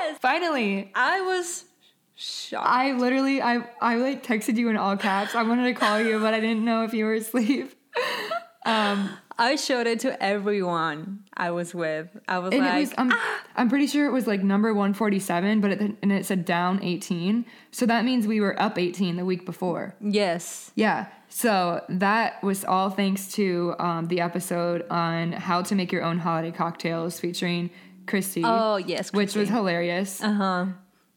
yes! 0.08 0.18
Finally. 0.22 0.90
I 0.94 1.20
was 1.20 1.66
shocked. 2.14 2.66
I 2.66 2.92
literally 2.92 3.42
I 3.42 3.66
I 3.82 3.96
like 3.96 4.26
texted 4.26 4.56
you 4.56 4.70
in 4.70 4.78
all 4.78 4.96
caps. 4.96 5.34
I 5.34 5.42
wanted 5.42 5.64
to 5.64 5.74
call 5.74 6.00
you, 6.00 6.18
but 6.18 6.32
I 6.32 6.40
didn't 6.40 6.64
know 6.64 6.84
if 6.84 6.94
you 6.94 7.04
were 7.04 7.14
asleep. 7.14 7.74
Um 8.64 9.10
I 9.38 9.56
showed 9.56 9.86
it 9.86 10.00
to 10.00 10.22
everyone 10.22 11.24
I 11.36 11.50
was 11.50 11.74
with. 11.74 12.08
I 12.28 12.38
was 12.38 12.52
and 12.52 12.62
like, 12.64 12.74
was 12.80 12.94
um, 12.98 13.12
I'm 13.56 13.68
pretty 13.68 13.86
sure 13.86 14.06
it 14.06 14.12
was 14.12 14.26
like 14.26 14.42
number 14.42 14.72
147, 14.74 15.60
but 15.60 15.70
it, 15.72 15.80
and 16.02 16.12
it 16.12 16.26
said 16.26 16.44
down 16.44 16.82
18. 16.82 17.44
So 17.70 17.86
that 17.86 18.04
means 18.04 18.26
we 18.26 18.40
were 18.40 18.60
up 18.60 18.78
18 18.78 19.16
the 19.16 19.24
week 19.24 19.44
before. 19.46 19.94
yes. 20.00 20.70
Yeah. 20.74 21.06
So 21.28 21.82
that 21.88 22.42
was 22.42 22.62
all 22.62 22.90
thanks 22.90 23.32
to 23.32 23.74
um, 23.78 24.06
the 24.08 24.20
episode 24.20 24.84
on 24.90 25.32
how 25.32 25.62
to 25.62 25.74
make 25.74 25.90
your 25.90 26.02
own 26.02 26.18
holiday 26.18 26.50
cocktails 26.50 27.18
featuring 27.18 27.70
Christy. 28.06 28.42
Oh 28.44 28.76
yes, 28.76 29.14
which 29.14 29.34
was 29.34 29.48
hilarious. 29.48 30.22
uh 30.22 30.30
huh. 30.32 30.66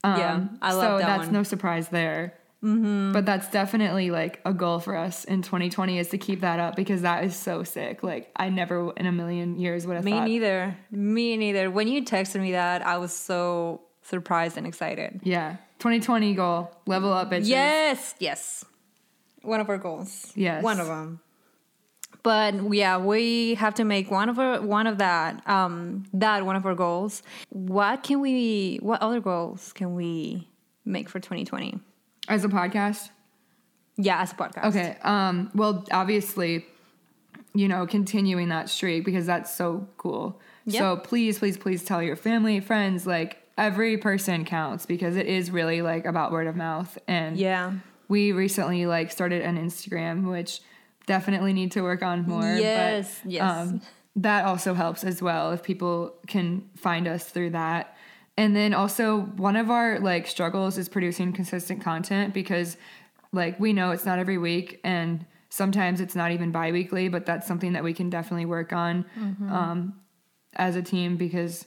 yeah, 0.06 0.34
Um, 0.36 0.58
I 0.62 0.72
love 0.72 0.82
so 0.84 0.98
that 1.00 1.06
that's 1.06 1.26
one. 1.26 1.34
no 1.34 1.44
surprise 1.44 1.90
there. 1.90 2.34
Mm-hmm. 2.66 3.12
But 3.12 3.28
that's 3.28 3.50
definitely 3.52 4.10
like 4.10 4.42
a 4.44 4.52
goal 4.52 4.80
for 4.80 4.96
us 4.96 5.24
in 5.24 5.44
2020 5.44 6.00
is 6.00 6.10
to 6.10 6.18
keep 6.18 6.42
that 6.42 6.60
up 6.60 6.76
because 6.76 7.04
that 7.04 7.24
is 7.24 7.36
so 7.36 7.64
sick. 7.64 8.02
Like 8.02 8.32
I 8.36 8.50
never 8.50 8.92
in 8.98 9.06
a 9.06 9.12
million 9.12 9.60
years 9.60 9.86
would 9.86 9.96
have 9.96 10.04
thought. 10.04 10.10
Me 10.10 10.18
thought. 10.18 10.28
neither. 10.28 10.78
Me 10.90 11.38
neither. 11.38 11.70
When 11.70 11.88
you 11.88 12.04
texted 12.04 12.42
me 12.42 12.54
that, 12.54 12.86
I 12.86 12.98
was 12.98 13.14
so 13.14 13.82
surprised 14.02 14.58
and 14.58 14.66
excited. 14.66 15.20
Yeah, 15.24 15.58
2020 15.80 16.34
goal 16.34 16.72
level 16.88 17.14
up, 17.14 17.30
bitches. 17.30 17.48
Yes, 17.48 18.16
yes. 18.20 18.66
One 19.44 19.60
of 19.60 19.70
our 19.70 19.78
goals. 19.78 20.32
Yes. 20.36 20.64
One 20.64 20.80
of 20.80 20.88
them. 20.88 21.20
But 22.24 22.74
yeah, 22.74 22.98
we 22.98 23.54
have 23.56 23.76
to 23.76 23.84
make 23.84 24.10
one 24.10 24.30
of 24.30 24.40
our 24.40 24.60
one 24.60 24.88
of 24.88 24.98
that 24.98 25.48
um 25.48 26.06
that 26.14 26.44
one 26.44 26.56
of 26.56 26.66
our 26.66 26.74
goals. 26.74 27.22
What 27.50 28.02
can 28.02 28.22
we 28.22 28.80
what 28.82 29.04
other 29.04 29.20
goals 29.20 29.72
can 29.74 29.94
we 29.94 30.50
make 30.84 31.10
for 31.10 31.20
2020? 31.20 31.80
As 32.28 32.44
a 32.44 32.50
podcast. 32.50 33.10
Yeah, 33.98 34.22
as 34.22 34.32
a 34.32 34.36
podcast. 34.36 34.66
Okay. 34.66 34.98
Um. 35.04 35.52
Well, 35.56 35.86
obviously, 35.92 36.66
you 37.54 37.68
know, 37.68 37.86
continuing 37.88 38.50
that 38.50 38.70
streak 38.70 39.06
because 39.06 39.26
that's 39.26 39.54
so 39.54 39.88
cool. 39.98 40.40
Yep. 40.66 40.80
So 40.82 40.98
please, 40.98 41.40
please, 41.40 41.58
please 41.58 41.84
tell 41.84 42.02
your 42.02 42.16
family, 42.16 42.60
friends, 42.60 43.06
like 43.08 43.38
every 43.58 43.98
person 43.98 44.44
counts 44.44 44.86
because 44.86 45.16
it 45.16 45.28
is 45.28 45.50
really 45.52 45.82
like 45.82 46.06
about 46.06 46.32
word 46.32 46.48
of 46.48 46.56
mouth. 46.56 46.98
And 47.08 47.38
Yeah. 47.38 47.74
we 48.10 48.32
recently 48.34 48.86
like 48.86 49.12
started 49.12 49.44
an 49.44 49.58
Instagram, 49.58 50.30
which 50.30 50.60
definitely 51.06 51.54
need 51.54 51.72
to 51.74 51.82
work 51.82 52.02
on 52.04 52.28
more. 52.28 52.42
but, 52.42 52.60
Yes, 52.62 53.22
yes. 53.24 53.74
that 54.18 54.44
also 54.46 54.74
helps 54.74 55.04
as 55.04 55.22
well 55.22 55.52
if 55.52 55.62
people 55.64 56.16
can 56.28 56.68
find 56.76 57.08
us 57.08 57.26
through 57.30 57.52
that. 57.52 57.95
And 58.38 58.56
then 58.56 58.74
also 58.74 59.22
one 59.22 59.56
of 59.56 59.70
our 59.72 60.00
like 60.00 60.28
struggles 60.28 60.78
is 60.78 60.90
producing 60.90 61.32
consistent 61.34 61.82
content 61.82 62.34
because 62.34 62.76
like 63.32 63.60
we 63.60 63.72
know 63.74 63.92
it's 63.92 64.06
not 64.06 64.20
every 64.20 64.38
week 64.38 64.80
and 64.84 65.26
sometimes 65.50 66.02
it's 66.02 66.16
not 66.16 66.32
even 66.32 66.52
bi-weekly, 66.52 67.08
but 67.08 67.26
that's 67.26 67.48
something 67.48 67.74
that 67.74 67.84
we 67.84 67.94
can 67.94 68.10
definitely 68.10 68.46
work 68.46 68.74
on 68.74 69.06
um, 69.50 69.94
as 70.58 70.76
a 70.76 70.82
team 70.82 71.16
because 71.16 71.66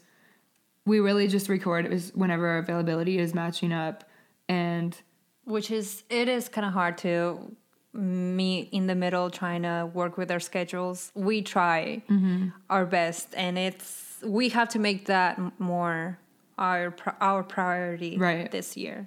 we 0.84 1.00
really 1.00 1.26
just 1.28 1.48
record 1.48 1.86
is 1.86 2.12
whenever 2.14 2.46
our 2.48 2.58
availability 2.58 3.18
is 3.18 3.34
matching 3.34 3.72
up 3.72 4.04
and 4.48 4.96
Which 5.44 5.70
is 5.70 6.04
it 6.10 6.28
is 6.28 6.48
kind 6.50 6.66
of 6.66 6.72
hard 6.74 6.98
to 6.98 7.54
meet 7.94 8.68
in 8.72 8.86
the 8.86 8.94
middle 8.94 9.30
trying 9.30 9.62
to 9.62 9.90
work 9.94 10.18
with 10.18 10.30
our 10.30 10.40
schedules. 10.40 11.10
We 11.14 11.40
try 11.42 12.02
Mm-hmm. 12.10 12.48
our 12.68 12.84
best 12.86 13.34
and 13.34 13.56
it's 13.58 14.04
we 14.22 14.50
have 14.50 14.68
to 14.70 14.78
make 14.78 15.06
that 15.06 15.38
more 15.58 16.18
our 16.58 16.94
our 17.20 17.42
priority 17.42 18.16
Right. 18.18 18.50
this 18.50 18.76
year. 18.76 19.06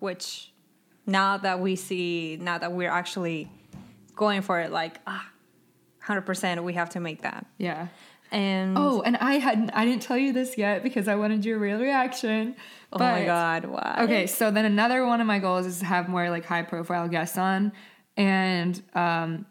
Which 0.00 0.52
now 1.06 1.36
that 1.38 1.60
we 1.60 1.76
see 1.76 2.36
now 2.40 2.58
that 2.58 2.72
we're 2.72 2.90
actually 2.90 3.50
going 4.14 4.42
for 4.42 4.58
it 4.60 4.72
like 4.72 4.98
ah 5.06 5.28
100% 6.06 6.62
we 6.64 6.72
have 6.74 6.90
to 6.90 7.00
make 7.00 7.22
that. 7.22 7.46
yeah. 7.58 7.88
And 8.32 8.76
Oh, 8.76 9.02
and 9.02 9.16
I 9.18 9.34
hadn't 9.34 9.70
I 9.70 9.84
didn't 9.84 10.02
tell 10.02 10.16
you 10.18 10.32
this 10.32 10.58
yet 10.58 10.82
because 10.82 11.06
I 11.06 11.14
wanted 11.14 11.44
your 11.44 11.58
real 11.58 11.78
reaction. 11.78 12.56
oh 12.92 12.98
my 12.98 13.24
god, 13.24 13.66
why? 13.66 13.98
Okay, 14.00 14.26
so 14.26 14.50
then 14.50 14.64
another 14.64 15.06
one 15.06 15.20
of 15.20 15.26
my 15.28 15.38
goals 15.38 15.64
is 15.66 15.78
to 15.78 15.84
have 15.84 16.08
more 16.08 16.28
like 16.30 16.44
high 16.44 16.62
profile 16.62 17.08
guests 17.08 17.38
on. 17.38 17.72
And 18.16 18.82
um 18.94 19.46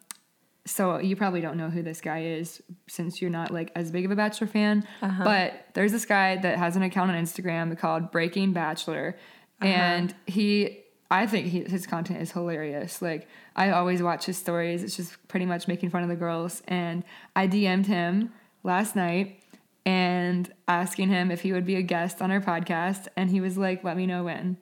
so 0.66 0.98
you 0.98 1.16
probably 1.16 1.42
don't 1.42 1.58
know 1.58 1.70
who 1.70 1.84
this 1.84 2.02
guy 2.02 2.24
is 2.24 2.62
since 2.88 3.22
you're 3.22 3.30
not 3.30 3.52
like 3.52 3.72
as 3.76 3.92
big 3.92 4.04
of 4.06 4.12
a 4.12 4.16
Bachelor 4.16 4.48
fan. 4.48 4.88
Uh-huh. 5.02 5.24
But 5.24 5.68
there's 5.74 5.92
this 5.92 6.06
guy 6.06 6.38
that 6.38 6.58
has 6.58 6.76
an 6.76 6.82
account 6.82 7.12
on 7.12 7.18
Instagram 7.18 7.78
called 7.78 8.12
Breaking 8.12 8.52
Bachelor. 8.52 9.16
Uh-huh. 9.62 9.68
And 9.68 10.16
he 10.26 10.80
I 11.12 11.28
think 11.28 11.48
he, 11.48 11.62
his 11.62 11.86
content 11.86 12.22
is 12.22 12.32
hilarious. 12.32 13.02
Like 13.02 13.28
I 13.56 13.70
always 13.70 14.02
watch 14.02 14.26
his 14.26 14.38
stories. 14.38 14.84
It's 14.84 14.98
just 14.98 15.28
pretty 15.28 15.46
much 15.46 15.68
making 15.68 15.92
fun 15.92 16.02
of 16.02 16.10
the 16.10 16.16
girls. 16.16 16.64
And 16.68 17.04
I 17.36 17.48
DM'd 17.48 17.86
him 17.86 18.34
last 18.64 18.96
night 18.96 19.42
and 19.86 20.52
asking 20.68 21.10
him 21.10 21.30
if 21.30 21.42
he 21.42 21.54
would 21.54 21.66
be 21.66 21.76
a 21.76 21.84
guest 21.84 22.24
on 22.24 22.32
our 22.32 22.42
podcast. 22.42 23.08
And 23.16 23.30
he 23.30 23.40
was 23.40 23.56
like, 23.56 23.84
let 23.84 23.98
me 23.98 24.08
know 24.08 24.24
when. 24.24 24.58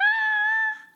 Ah! 0.00 0.86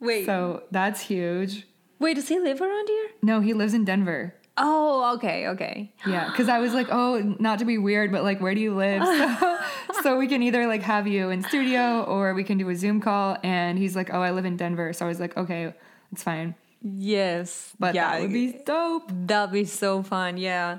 Wait. 0.00 0.26
So 0.26 0.64
that's 0.70 1.00
huge. 1.00 1.66
Wait, 2.04 2.14
does 2.14 2.28
he 2.28 2.38
live 2.38 2.60
around 2.60 2.88
here? 2.88 3.08
No, 3.22 3.40
he 3.40 3.52
lives 3.54 3.74
in 3.74 3.84
Denver. 3.84 4.34
Oh, 4.56 5.14
okay, 5.16 5.48
okay. 5.48 5.92
Yeah, 6.06 6.28
because 6.30 6.48
I 6.48 6.60
was 6.60 6.72
like, 6.74 6.86
oh, 6.92 7.34
not 7.40 7.58
to 7.58 7.64
be 7.64 7.76
weird, 7.76 8.12
but 8.12 8.22
like, 8.22 8.40
where 8.40 8.54
do 8.54 8.60
you 8.60 8.74
live? 8.74 9.02
So, 9.94 10.00
so 10.02 10.18
we 10.18 10.26
can 10.28 10.42
either 10.42 10.66
like 10.66 10.82
have 10.82 11.06
you 11.06 11.30
in 11.30 11.42
studio 11.42 12.04
or 12.04 12.34
we 12.34 12.44
can 12.44 12.58
do 12.58 12.68
a 12.68 12.76
Zoom 12.76 13.00
call. 13.00 13.36
And 13.42 13.78
he's 13.78 13.96
like, 13.96 14.10
oh, 14.12 14.20
I 14.20 14.30
live 14.32 14.44
in 14.44 14.56
Denver. 14.56 14.92
So 14.92 15.04
I 15.06 15.08
was 15.08 15.18
like, 15.20 15.36
okay, 15.36 15.72
it's 16.12 16.22
fine. 16.22 16.54
Yes. 16.82 17.72
But 17.78 17.94
yeah, 17.94 18.12
that 18.12 18.20
would 18.22 18.32
be 18.32 18.60
dope. 18.66 19.10
that'd 19.10 19.52
be 19.52 19.64
so 19.64 20.02
fun. 20.02 20.36
Yeah. 20.36 20.78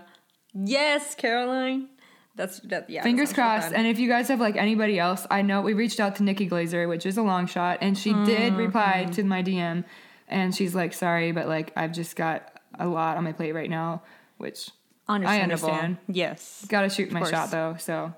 Yes, 0.53 1.15
Caroline. 1.15 1.89
That's 2.35 2.59
that. 2.61 2.89
Yeah. 2.89 3.03
Fingers 3.03 3.29
so 3.29 3.35
crossed. 3.35 3.67
fun. 3.67 3.75
And 3.75 3.87
if 3.87 3.97
you 3.99 4.07
guys 4.07 4.27
have 4.27 4.39
like 4.39 4.55
anybody 4.57 4.99
else, 4.99 5.25
I 5.31 5.41
know 5.41 5.61
we 5.61 5.73
reached 5.73 5.99
out 5.99 6.15
to 6.17 6.23
Nikki 6.23 6.47
Glazer, 6.49 6.87
which 6.87 7.05
is 7.05 7.17
a 7.17 7.23
long 7.23 7.47
shot, 7.47 7.79
and 7.81 7.97
she 7.97 8.11
did 8.25 8.53
Mm-hmm. 8.53 8.57
reply 8.57 9.07
to 9.13 9.23
my 9.23 9.41
DM, 9.41 9.83
and 10.27 10.53
she's 10.55 10.73
like, 10.75 10.93
sorry, 10.93 11.31
but 11.31 11.47
like 11.47 11.71
I've 11.75 11.91
just 11.91 12.15
got 12.15 12.51
a 12.77 12.87
lot 12.87 13.17
on 13.17 13.23
my 13.23 13.31
plate 13.31 13.53
right 13.53 13.69
now, 13.69 14.01
which 14.37 14.69
I 15.07 15.41
understand. 15.41 15.97
Yes. 16.07 16.65
Gotta 16.67 16.89
shoot 16.89 17.11
my 17.11 17.19
course. 17.19 17.31
shot 17.31 17.51
though. 17.51 17.75
So 17.79 18.13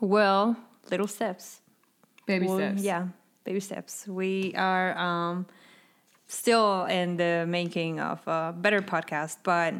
Well, 0.00 0.56
little 0.90 1.06
steps. 1.06 1.60
baby 2.26 2.46
Well, 2.46 2.56
steps. 2.56 2.82
Yeah, 2.82 3.08
baby 3.44 3.60
steps. 3.60 4.06
We 4.08 4.54
are 4.56 4.96
um, 4.96 5.46
still 6.26 6.84
in 6.86 7.16
the 7.16 7.44
making 7.48 8.00
of 8.00 8.26
a 8.26 8.54
better 8.56 8.80
podcast, 8.80 9.38
but 9.42 9.74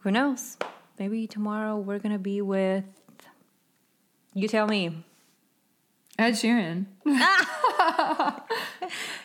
who 0.00 0.10
knows? 0.10 0.56
Maybe 0.98 1.26
tomorrow 1.26 1.76
we're 1.78 1.98
gonna 1.98 2.18
be 2.18 2.40
with. 2.40 2.84
You 4.34 4.48
tell 4.48 4.66
me. 4.66 5.04
Ed 6.18 6.32
Sheeran. 6.32 6.86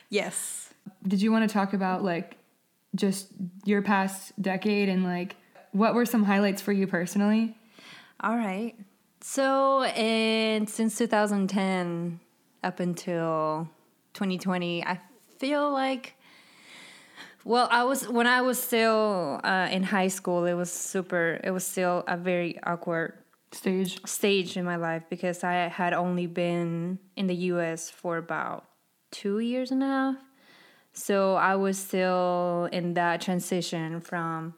Yes. 0.10 0.67
Did 1.08 1.22
you 1.22 1.32
want 1.32 1.48
to 1.50 1.54
talk 1.54 1.74
about 1.74 2.04
like 2.04 2.38
just 2.96 3.28
your 3.66 3.82
past 3.82 4.40
decade 4.42 4.90
and 4.90 5.04
like 5.04 5.36
what 5.72 5.94
were 5.94 6.06
some 6.06 6.24
highlights 6.24 6.62
for 6.62 6.72
you 6.72 6.88
personally? 6.88 7.56
All 8.20 8.36
right. 8.36 8.76
So, 9.22 9.84
and 9.84 10.70
since 10.70 10.98
2010 10.98 12.20
up 12.64 12.80
until 12.80 13.70
2020, 14.14 14.84
I 14.84 15.00
feel 15.38 15.72
like, 15.72 16.16
well, 17.44 17.68
I 17.72 17.84
was, 17.84 18.08
when 18.08 18.28
I 18.28 18.42
was 18.42 18.62
still 18.62 19.40
uh, 19.44 19.70
in 19.72 19.84
high 19.84 20.08
school, 20.08 20.46
it 20.46 20.54
was 20.54 20.72
super, 20.72 21.40
it 21.44 21.52
was 21.52 21.66
still 21.66 22.04
a 22.08 22.18
very 22.18 22.60
awkward 22.64 23.14
Stage. 23.52 24.06
stage 24.06 24.58
in 24.58 24.66
my 24.66 24.76
life 24.76 25.04
because 25.10 25.44
I 25.44 25.68
had 25.68 25.94
only 25.94 26.28
been 26.28 27.00
in 27.16 27.28
the 27.28 27.36
US 27.36 27.90
for 27.90 28.18
about 28.18 28.66
two 29.12 29.40
years 29.40 29.72
and 29.72 29.84
a 29.84 29.86
half. 29.86 30.16
So 30.98 31.36
I 31.36 31.56
was 31.56 31.78
still 31.78 32.68
in 32.72 32.96
that 32.96 33.22
transition 33.22 34.02
from 34.02 34.56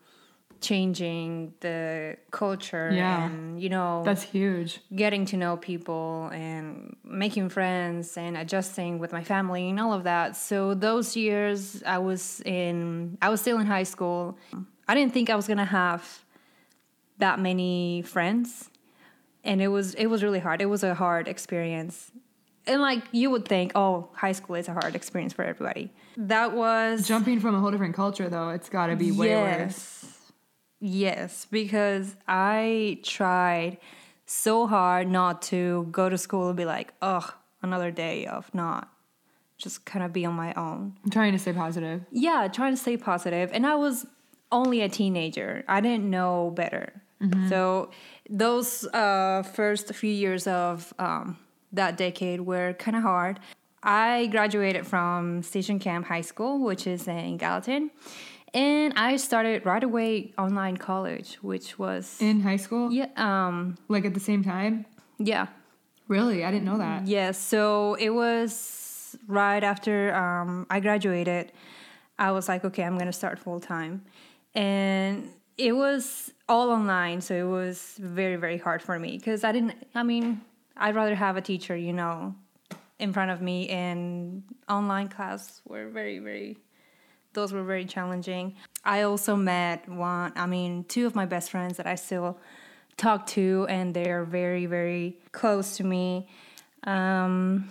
changing 0.61 1.53
the 1.59 2.17
culture 2.31 2.91
Yeah. 2.93 3.25
and, 3.25 3.61
you 3.61 3.69
know, 3.69 4.03
That's 4.05 4.23
huge. 4.23 4.79
getting 4.95 5.25
to 5.27 5.37
know 5.37 5.57
people 5.57 6.29
and 6.33 6.95
making 7.03 7.49
friends 7.49 8.17
and 8.17 8.37
adjusting 8.37 8.99
with 8.99 9.11
my 9.11 9.23
family 9.23 9.69
and 9.69 9.79
all 9.79 9.93
of 9.93 10.03
that. 10.03 10.35
So 10.37 10.73
those 10.73 11.15
years 11.15 11.83
I 11.83 11.97
was 11.97 12.41
in 12.45 13.17
I 13.21 13.29
was 13.29 13.41
still 13.41 13.59
in 13.59 13.67
high 13.67 13.83
school. 13.83 14.37
I 14.87 14.95
didn't 14.95 15.13
think 15.13 15.29
I 15.29 15.35
was 15.35 15.47
going 15.47 15.59
to 15.59 15.65
have 15.65 16.23
that 17.19 17.39
many 17.39 18.01
friends 18.01 18.69
and 19.43 19.61
it 19.61 19.67
was 19.67 19.93
it 19.95 20.07
was 20.07 20.23
really 20.23 20.39
hard. 20.39 20.61
It 20.61 20.67
was 20.67 20.83
a 20.83 20.93
hard 20.93 21.27
experience 21.27 22.11
and 22.69 22.81
like 22.81 23.03
you 23.11 23.29
would 23.31 23.47
think, 23.47 23.73
oh, 23.75 24.09
high 24.13 24.31
school 24.31 24.55
is 24.55 24.67
a 24.67 24.73
hard 24.73 24.95
experience 24.95 25.33
for 25.33 25.43
everybody. 25.43 25.91
That 26.15 26.53
was 26.53 27.07
Jumping 27.07 27.39
from 27.39 27.55
a 27.55 27.59
whole 27.59 27.71
different 27.71 27.95
culture, 27.95 28.29
though, 28.29 28.49
it's 28.49 28.69
got 28.69 28.87
to 28.87 28.95
be 28.95 29.11
way 29.11 29.35
worse. 29.35 30.05
Yes, 30.79 31.47
because 31.49 32.15
I 32.27 32.99
tried 33.03 33.77
so 34.25 34.67
hard 34.67 35.09
not 35.09 35.41
to 35.43 35.87
go 35.91 36.07
to 36.07 36.17
school 36.17 36.47
and 36.47 36.55
be 36.55 36.65
like, 36.65 36.93
ugh, 37.01 37.33
another 37.61 37.91
day 37.91 38.25
of 38.25 38.53
not 38.53 38.89
just 39.57 39.83
kind 39.85 40.05
of 40.05 40.13
be 40.13 40.25
on 40.25 40.35
my 40.35 40.53
own. 40.53 40.95
I'm 41.03 41.09
trying 41.09 41.33
to 41.33 41.39
stay 41.39 41.51
positive. 41.51 42.05
Yeah, 42.11 42.47
trying 42.47 42.73
to 42.73 42.77
stay 42.77 42.95
positive. 42.95 43.49
And 43.51 43.65
I 43.65 43.75
was 43.75 44.05
only 44.51 44.81
a 44.81 44.89
teenager. 44.89 45.65
I 45.67 45.81
didn't 45.81 46.09
know 46.09 46.51
better. 46.55 47.01
So 47.49 47.91
those 48.29 48.85
uh, 48.93 49.43
first 49.43 49.93
few 49.93 50.09
years 50.09 50.47
of 50.47 50.93
um, 50.97 51.37
that 51.73 51.97
decade 51.97 52.41
were 52.41 52.73
kind 52.73 52.97
of 52.97 53.03
hard. 53.03 53.39
I 53.81 54.27
graduated 54.27 54.85
from 54.85 55.41
Station 55.43 55.79
Camp 55.79 56.05
High 56.07 56.21
School, 56.21 56.59
which 56.59 56.85
is 56.87 57.07
in 57.07 57.37
Gallatin, 57.37 57.91
and 58.53 58.93
I 58.97 59.15
started 59.17 59.65
right 59.65 59.83
away 59.83 60.33
online 60.37 60.75
college, 60.77 61.35
which 61.41 61.79
was 61.79 62.17
In 62.21 62.41
high 62.41 62.57
school? 62.57 62.91
yeah, 62.91 63.07
um, 63.15 63.77
Like 63.87 64.05
at 64.05 64.13
the 64.13 64.19
same 64.19 64.43
time? 64.43 64.85
yeah, 65.17 65.47
Really? 66.07 66.43
I 66.43 66.49
didn't 66.49 66.65
know 66.65 66.79
that. 66.79 67.05
Yes, 67.07 67.37
so 67.37 67.93
it 67.93 68.09
was 68.09 69.15
right 69.27 69.63
after 69.63 70.13
um, 70.15 70.65
I 70.69 70.79
graduated. 70.79 71.51
I 72.17 72.31
was 72.31 72.47
like, 72.49 72.65
okay, 72.65 72.83
I'm 72.83 72.97
gonna 72.97 73.13
start 73.13 73.37
full 73.39 73.59
time, 73.59 74.03
and 74.55 75.29
it 75.57 75.73
was 75.73 76.31
all 76.49 76.69
online, 76.71 77.21
so 77.21 77.33
it 77.35 77.49
was 77.49 77.95
very 77.99 78.35
very 78.37 78.57
hard 78.57 78.81
for 78.81 78.97
me 78.99 79.17
because 79.17 79.43
I 79.43 79.51
didn't. 79.51 79.75
I 79.95 80.03
mean, 80.03 80.41
I'd 80.79 80.95
rather 80.95 81.13
have 81.13 81.35
a 81.35 81.41
teacher, 81.41 81.75
you 81.75 81.91
know, 81.91 82.33
in 82.99 83.11
front 83.11 83.31
of 83.31 83.41
me, 83.41 83.67
and 83.67 84.43
online 84.69 85.09
class 85.09 85.61
were 85.67 85.89
very 85.89 86.19
very. 86.19 86.57
Those 87.33 87.53
were 87.53 87.63
very 87.63 87.85
challenging. 87.85 88.55
I 88.83 89.03
also 89.03 89.35
met 89.35 89.87
one. 89.87 90.31
I 90.35 90.45
mean, 90.47 90.85
two 90.85 91.05
of 91.05 91.15
my 91.15 91.25
best 91.25 91.51
friends 91.51 91.77
that 91.77 91.85
I 91.85 91.95
still 91.95 92.39
talk 92.97 93.27
to, 93.27 93.67
and 93.69 93.93
they're 93.93 94.23
very 94.23 94.65
very 94.65 95.19
close 95.33 95.77
to 95.77 95.83
me. 95.83 96.27
Um, 96.85 97.69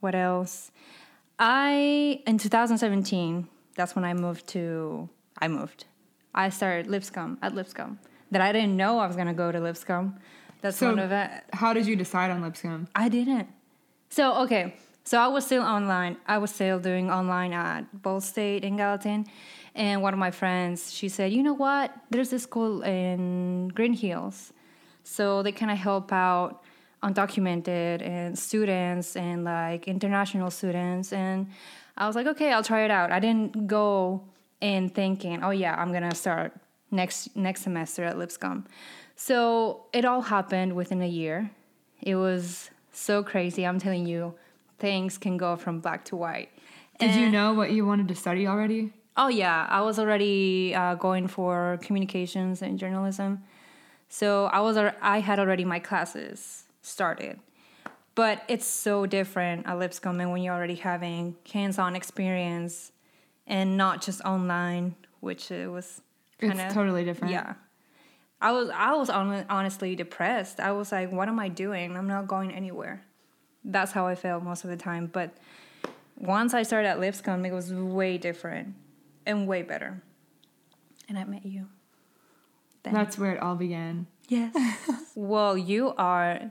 what 0.00 0.14
else? 0.14 0.72
I 1.38 2.22
in 2.26 2.38
2017. 2.38 3.48
That's 3.76 3.94
when 3.94 4.04
I 4.04 4.14
moved 4.14 4.46
to. 4.48 5.08
I 5.38 5.48
moved. 5.48 5.84
I 6.34 6.48
started 6.48 6.86
Lipscomb 6.86 7.38
at 7.42 7.54
Lipscomb. 7.54 7.98
That 8.30 8.40
I 8.40 8.52
didn't 8.52 8.76
know 8.78 8.98
I 8.98 9.06
was 9.06 9.16
gonna 9.16 9.34
go 9.34 9.52
to 9.52 9.60
Lipscomb. 9.60 10.18
That's 10.62 10.78
So, 10.78 10.86
one 10.88 10.98
of 10.98 11.12
it. 11.12 11.30
how 11.52 11.72
did 11.74 11.86
you 11.86 11.96
decide 11.96 12.30
on 12.30 12.40
Lipscomb? 12.40 12.88
I 12.94 13.08
didn't. 13.10 13.48
So 14.08 14.34
okay, 14.44 14.74
so 15.04 15.18
I 15.18 15.26
was 15.28 15.44
still 15.44 15.62
online. 15.62 16.16
I 16.26 16.38
was 16.38 16.50
still 16.50 16.78
doing 16.78 17.10
online 17.10 17.52
at 17.52 17.84
Vol 18.02 18.20
State 18.20 18.62
in 18.64 18.76
Gallatin, 18.76 19.26
and 19.74 20.02
one 20.02 20.12
of 20.14 20.18
my 20.20 20.30
friends, 20.30 20.92
she 20.92 21.08
said, 21.08 21.32
"You 21.32 21.42
know 21.42 21.54
what? 21.54 21.92
There's 22.10 22.30
this 22.30 22.42
school 22.44 22.82
in 22.82 23.68
Green 23.68 23.92
Hills, 23.94 24.52
so 25.02 25.42
they 25.42 25.52
kind 25.52 25.70
of 25.70 25.78
help 25.78 26.12
out 26.12 26.62
undocumented 27.02 28.02
and 28.06 28.38
students 28.38 29.16
and 29.16 29.44
like 29.44 29.88
international 29.88 30.50
students." 30.50 31.12
And 31.12 31.48
I 31.96 32.06
was 32.06 32.14
like, 32.16 32.26
"Okay, 32.26 32.52
I'll 32.52 32.62
try 32.64 32.82
it 32.84 32.90
out." 32.90 33.10
I 33.12 33.18
didn't 33.20 33.66
go 33.66 34.22
in 34.60 34.88
thinking, 34.90 35.42
"Oh 35.42 35.50
yeah, 35.50 35.74
I'm 35.74 35.92
gonna 35.92 36.14
start 36.14 36.52
next 36.90 37.34
next 37.36 37.62
semester 37.62 38.04
at 38.04 38.18
Lipscomb." 38.18 38.66
So 39.24 39.84
it 39.92 40.04
all 40.04 40.22
happened 40.22 40.74
within 40.74 41.00
a 41.00 41.06
year. 41.06 41.52
It 42.00 42.16
was 42.16 42.70
so 42.92 43.22
crazy. 43.22 43.64
I'm 43.64 43.78
telling 43.78 44.04
you, 44.04 44.34
things 44.80 45.16
can 45.16 45.36
go 45.36 45.54
from 45.54 45.78
black 45.78 46.04
to 46.06 46.16
white. 46.16 46.48
Did 46.98 47.14
you 47.14 47.30
know 47.30 47.54
what 47.54 47.70
you 47.70 47.86
wanted 47.86 48.08
to 48.08 48.16
study 48.16 48.48
already? 48.48 48.92
Oh 49.16 49.28
yeah, 49.28 49.68
I 49.70 49.80
was 49.82 50.00
already 50.00 50.74
uh, 50.74 50.96
going 50.96 51.28
for 51.28 51.78
communications 51.82 52.62
and 52.62 52.80
journalism, 52.80 53.44
so 54.08 54.46
I 54.46 54.58
was 54.60 54.76
I 54.76 55.20
had 55.20 55.38
already 55.38 55.64
my 55.64 55.78
classes 55.78 56.64
started. 56.82 57.38
But 58.16 58.42
it's 58.48 58.66
so 58.66 59.06
different 59.06 59.66
at 59.66 59.78
Lipscomb, 59.78 60.20
and 60.20 60.32
when 60.32 60.42
you're 60.42 60.54
already 60.54 60.74
having 60.90 61.36
hands-on 61.52 61.94
experience, 61.94 62.90
and 63.46 63.76
not 63.76 64.02
just 64.02 64.20
online, 64.22 64.96
which 65.20 65.52
it 65.52 65.70
was 65.70 66.00
kind 66.40 66.54
It's 66.54 66.62
of 66.62 66.74
totally 66.74 67.04
different. 67.04 67.32
yeah. 67.32 67.54
I 68.42 68.50
was 68.50 68.68
I 68.70 68.92
was 68.94 69.08
hon- 69.08 69.46
honestly 69.48 69.94
depressed. 69.94 70.58
I 70.60 70.72
was 70.72 70.90
like, 70.90 71.12
what 71.12 71.28
am 71.28 71.38
I 71.38 71.48
doing? 71.48 71.96
I'm 71.96 72.08
not 72.08 72.26
going 72.26 72.52
anywhere. 72.52 73.04
That's 73.64 73.92
how 73.92 74.06
I 74.08 74.16
felt 74.16 74.42
most 74.42 74.64
of 74.64 74.70
the 74.70 74.76
time. 74.76 75.06
But 75.06 75.36
once 76.18 76.52
I 76.52 76.64
started 76.64 76.88
at 76.88 76.98
Lipscomb, 76.98 77.44
it 77.46 77.52
was 77.52 77.72
way 77.72 78.18
different 78.18 78.74
and 79.24 79.46
way 79.46 79.62
better. 79.62 80.02
And 81.08 81.16
I 81.16 81.24
met 81.24 81.46
you. 81.46 81.68
Then. 82.82 82.94
That's 82.94 83.16
where 83.16 83.32
it 83.32 83.40
all 83.40 83.54
began. 83.54 84.08
yes. 84.28 84.52
well, 85.14 85.56
you 85.56 85.94
are 85.96 86.50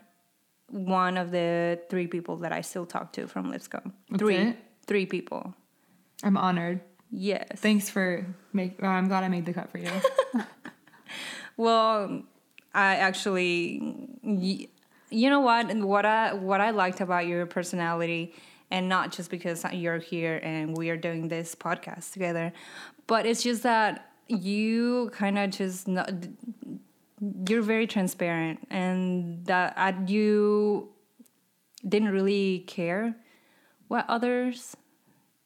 one 0.70 1.18
of 1.18 1.32
the 1.32 1.82
three 1.90 2.08
people 2.08 2.38
that 2.38 2.54
I 2.54 2.62
still 2.62 2.86
talk 2.86 3.12
to 3.14 3.28
from 3.28 3.52
Lipscomb. 3.52 3.94
That's 4.10 4.22
three, 4.22 4.38
it? 4.38 4.58
three 4.88 5.06
people. 5.06 5.54
I'm 6.24 6.38
honored. 6.38 6.80
Yes. 7.12 7.50
Thanks 7.58 7.90
for 7.90 8.26
make. 8.54 8.82
well, 8.82 8.92
I'm 8.92 9.10
glad 9.10 9.26
I 9.26 9.28
made 9.28 9.46
the 9.46 9.52
cut 9.52 9.70
for 9.70 9.80
you. 9.80 9.90
Well, 11.58 12.24
I 12.74 12.96
actually, 12.96 13.82
you 14.24 15.30
know 15.30 15.42
what? 15.42 15.76
What 15.76 16.06
I 16.06 16.34
what 16.34 16.62
I 16.62 16.72
liked 16.72 17.02
about 17.02 17.28
your 17.28 17.46
personality, 17.46 18.34
and 18.70 18.88
not 18.88 19.12
just 19.12 19.30
because 19.30 19.66
you're 19.74 20.00
here 20.00 20.40
and 20.42 20.78
we 20.78 20.90
are 20.90 20.98
doing 20.98 21.28
this 21.28 21.54
podcast 21.54 22.14
together, 22.14 22.54
but 23.08 23.26
it's 23.26 23.44
just 23.44 23.64
that 23.64 24.10
you 24.28 25.10
kind 25.14 25.38
of 25.38 25.50
just 25.50 25.88
not, 25.90 26.10
you're 27.50 27.62
very 27.62 27.86
transparent, 27.86 28.66
and 28.70 29.46
that 29.46 30.10
you 30.10 30.90
didn't 31.88 32.10
really 32.10 32.60
care 32.68 33.16
what 33.90 34.06
others 34.08 34.78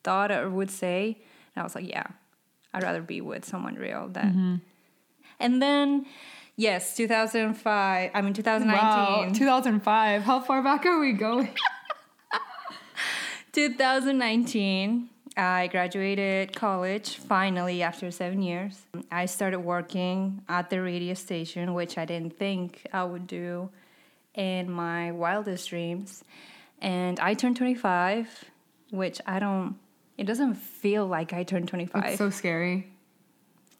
thought 0.03 0.31
or 0.31 0.49
would 0.49 0.69
say. 0.69 1.17
And 1.55 1.61
I 1.61 1.63
was 1.63 1.73
like, 1.73 1.89
yeah, 1.89 2.05
I'd 2.73 2.83
rather 2.83 3.01
be 3.01 3.21
with 3.21 3.43
someone 3.45 3.73
real 3.75 4.07
than. 4.07 4.29
Mm-hmm. 4.29 4.55
And 5.39 5.61
then, 5.61 6.05
yes, 6.55 6.95
2005. 6.95 8.11
I 8.13 8.21
mean, 8.21 8.33
2019. 8.33 8.77
wow, 8.77 9.31
2005. 9.33 10.23
How 10.23 10.39
far 10.39 10.61
back 10.63 10.85
are 10.85 10.99
we 10.99 11.13
going? 11.13 11.49
2019, 13.53 15.09
I 15.37 15.67
graduated 15.67 16.53
college 16.55 17.17
finally 17.17 17.81
after 17.81 18.11
seven 18.11 18.41
years. 18.41 18.81
I 19.11 19.25
started 19.25 19.59
working 19.59 20.41
at 20.49 20.69
the 20.69 20.81
radio 20.81 21.13
station, 21.13 21.73
which 21.73 21.97
I 21.97 22.05
didn't 22.05 22.37
think 22.37 22.85
I 22.91 23.03
would 23.03 23.27
do 23.27 23.69
in 24.33 24.69
my 24.69 25.11
wildest 25.11 25.69
dreams. 25.69 26.23
And 26.81 27.19
I 27.19 27.33
turned 27.33 27.55
25, 27.57 28.45
which 28.91 29.21
I 29.25 29.39
don't, 29.39 29.77
it 30.17 30.25
doesn't 30.25 30.55
feel 30.55 31.07
like 31.07 31.33
I 31.33 31.43
turned 31.43 31.67
25. 31.67 32.03
It's 32.05 32.17
so 32.17 32.29
scary. 32.29 32.87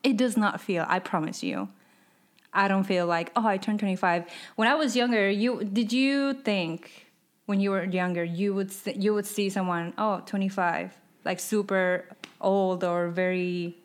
It 0.05 0.17
does 0.17 0.37
not 0.37 0.61
feel. 0.61 0.85
I 0.87 0.99
promise 0.99 1.43
you. 1.43 1.69
I 2.53 2.67
don't 2.69 2.85
feel 2.85 3.05
like 3.05 3.31
oh 3.35 3.45
I 3.45 3.57
turned 3.57 3.79
25. 3.79 4.25
When 4.55 4.67
I 4.67 4.75
was 4.75 4.95
younger, 4.95 5.29
you 5.29 5.63
did 5.63 5.91
you 5.91 6.33
think 6.33 6.79
when 7.47 7.59
you 7.59 7.69
were 7.71 7.83
younger 7.83 8.23
you 8.23 8.53
would 8.55 8.71
you 8.95 9.13
would 9.13 9.25
see 9.25 9.49
someone 9.49 9.93
oh 9.97 10.21
25 10.25 10.93
like 11.25 11.39
super 11.39 12.05
old 12.41 12.83
or 12.83 13.09
very 13.09 13.75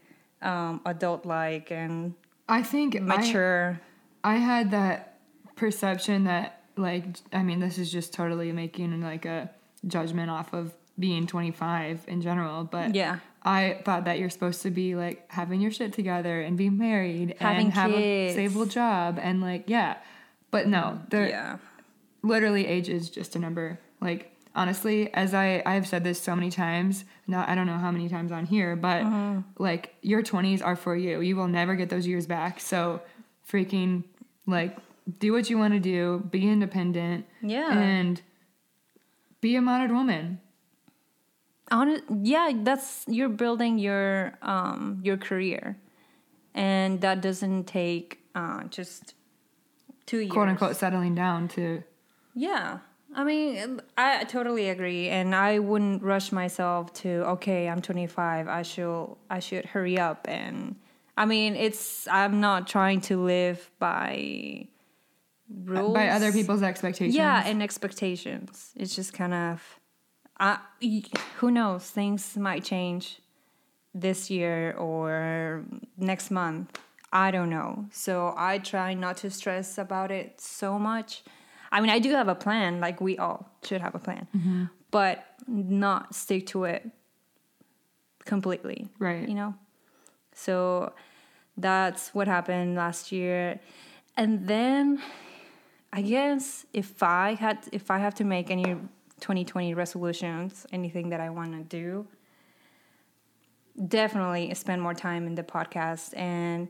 um, 0.41 0.81
adult 0.87 1.27
like 1.27 1.71
and 1.71 2.15
I 2.49 2.63
think 2.63 2.97
I- 2.97 3.01
mature. 3.01 3.81
I 4.23 4.37
had 4.37 4.71
that 4.71 5.19
perception 5.57 6.25
that 6.25 6.61
like 6.77 7.05
I 7.33 7.43
mean 7.43 7.59
this 7.61 7.77
is 7.79 7.91
just 7.91 8.13
totally 8.15 8.53
making 8.53 9.01
like 9.03 9.25
a 9.25 9.51
judgment 9.87 10.31
off 10.31 10.53
of 10.55 10.73
being 10.99 11.27
25 11.27 12.05
in 12.09 12.21
general, 12.21 12.65
but 12.65 12.95
Yeah. 12.95 13.19
I 13.42 13.81
thought 13.85 14.05
that 14.05 14.18
you're 14.18 14.31
supposed 14.31 14.62
to 14.62 14.70
be 14.70 14.94
like 14.96 15.24
having 15.31 15.61
your 15.61 15.70
shit 15.70 15.92
together 15.94 16.40
and 16.42 16.57
be 16.59 16.68
married 16.68 17.37
Having 17.38 17.66
and 17.66 17.74
have 17.74 17.90
kids. 17.92 18.31
a 18.31 18.33
stable 18.35 18.66
job 18.66 19.18
and 19.20 19.40
like 19.40 19.64
yeah. 19.66 19.96
But 20.50 20.66
no, 20.66 21.00
there 21.11 21.29
yeah. 21.29 21.57
literally 22.22 22.66
age 22.66 22.88
is 22.88 23.09
just 23.09 23.37
a 23.37 23.38
number. 23.38 23.79
Like 24.00 24.37
honestly, 24.55 25.12
as 25.14 25.33
I 25.33 25.62
I've 25.64 25.87
said 25.87 26.05
this 26.05 26.20
so 26.20 26.35
many 26.35 26.50
times, 26.50 27.05
now 27.26 27.44
I 27.48 27.55
don't 27.55 27.66
know 27.66 27.79
how 27.79 27.90
many 27.90 28.09
times 28.09 28.31
on 28.33 28.44
here, 28.46 28.76
but 28.76 29.03
Uh-huh. 29.05 29.40
like 29.59 29.94
your 30.03 30.22
20s 30.22 30.62
are 30.64 30.76
for 30.76 30.94
you. 30.96 31.20
You 31.20 31.37
will 31.37 31.48
never 31.48 31.74
get 31.76 31.88
those 31.88 32.07
years 32.07 32.26
back. 32.26 32.61
So 32.61 33.00
freaking 33.50 34.05
like 34.46 34.76
do 35.18 35.33
what 35.33 35.48
you 35.48 35.57
want 35.57 35.72
to 35.74 35.81
do, 35.81 36.22
be 36.31 36.46
independent, 36.48 37.24
Yeah. 37.42 37.72
and 37.79 38.20
be 39.40 39.57
a 39.57 39.62
modern 39.62 39.94
woman. 39.94 40.40
Hon- 41.71 42.25
yeah, 42.25 42.51
that's 42.63 43.05
you're 43.09 43.29
building 43.29 43.79
your 43.79 44.39
um 44.43 45.01
your 45.03 45.17
career, 45.17 45.77
and 46.55 47.01
that 47.01 47.21
doesn't 47.21 47.65
take 47.65 48.19
uh 48.35 48.65
just 48.65 49.15
two 50.07 50.19
years. 50.19 50.33
Quote 50.33 50.49
unquote 50.49 50.77
settling 50.77 51.15
down 51.15 51.49
to 51.49 51.83
Yeah, 52.35 52.79
I 53.15 53.25
mean, 53.25 53.81
I 53.99 54.25
totally 54.25 54.69
agree, 54.69 55.09
and 55.09 55.35
I 55.35 55.59
wouldn't 55.59 56.03
rush 56.03 56.31
myself 56.33 56.93
to. 56.95 57.09
Okay, 57.35 57.69
I'm 57.69 57.83
25. 57.83 58.49
I 58.49 58.63
should 58.63 59.17
I 59.29 59.41
should 59.41 59.65
hurry 59.65 59.99
up, 59.99 60.27
and 60.29 60.77
I 61.17 61.27
mean, 61.27 61.57
it's. 61.57 62.07
I'm 62.09 62.41
not 62.41 62.67
trying 62.69 63.01
to 63.03 63.23
live 63.23 63.71
by 63.79 64.69
rules 65.53 65.95
by 65.95 66.09
other 66.09 66.33
people's 66.33 66.63
expectations. 66.63 67.17
Yeah, 67.17 67.43
and 67.45 67.63
expectations. 67.63 68.73
It's 68.77 68.95
just 68.95 69.13
kind 69.13 69.35
of. 69.35 69.80
Uh, 70.40 70.57
who 71.38 71.50
knows? 71.50 71.90
Things 71.90 72.37
might 72.37 72.64
change 72.64 73.20
this 73.94 74.31
year 74.31 74.72
or 74.79 75.64
next 75.98 76.31
month. 76.31 76.79
I 77.12 77.31
don't 77.31 77.50
know. 77.50 77.87
So 77.92 78.33
I 78.37 78.59
try 78.59 78.94
not 78.94 79.16
to 79.18 79.31
stress 79.31 79.76
about 79.79 80.11
it 80.11 80.40
so 80.40 80.79
much. 80.79 81.22
I 81.72 81.81
mean, 81.81 81.90
I 81.90 81.98
do 81.98 82.11
have 82.12 82.29
a 82.29 82.35
plan, 82.35 82.81
like 82.81 83.00
we 83.00 83.18
all 83.18 83.50
should 83.62 83.81
have 83.83 83.94
a 83.94 83.98
plan, 83.98 84.26
Mm-hmm. 84.37 84.64
but 84.90 85.24
not 85.46 86.14
stick 86.14 86.46
to 86.48 86.64
it 86.64 86.88
completely. 88.24 88.88
Right. 88.98 89.29
You 89.29 89.35
know? 89.35 89.55
So 90.35 90.92
that's 91.57 92.14
what 92.14 92.29
happened 92.29 92.76
last 92.76 93.12
year. 93.12 93.61
And 94.16 94.46
then 94.48 95.03
I 95.92 96.03
guess 96.03 96.64
if 96.72 97.03
I 97.03 97.35
had 97.35 97.59
if 97.72 97.90
I 97.90 97.98
have 97.98 98.14
to 98.16 98.24
make 98.24 98.50
any 98.50 98.76
2020 99.21 99.75
resolutions, 99.75 100.67
anything 100.73 101.11
that 101.11 101.21
I 101.21 101.31
want 101.31 101.53
to 101.53 101.63
do, 101.63 102.07
definitely 103.87 104.53
spend 104.55 104.83
more 104.83 104.95
time 104.95 105.27
in 105.27 105.35
the 105.35 105.43
podcast 105.43 106.17
and 106.17 106.69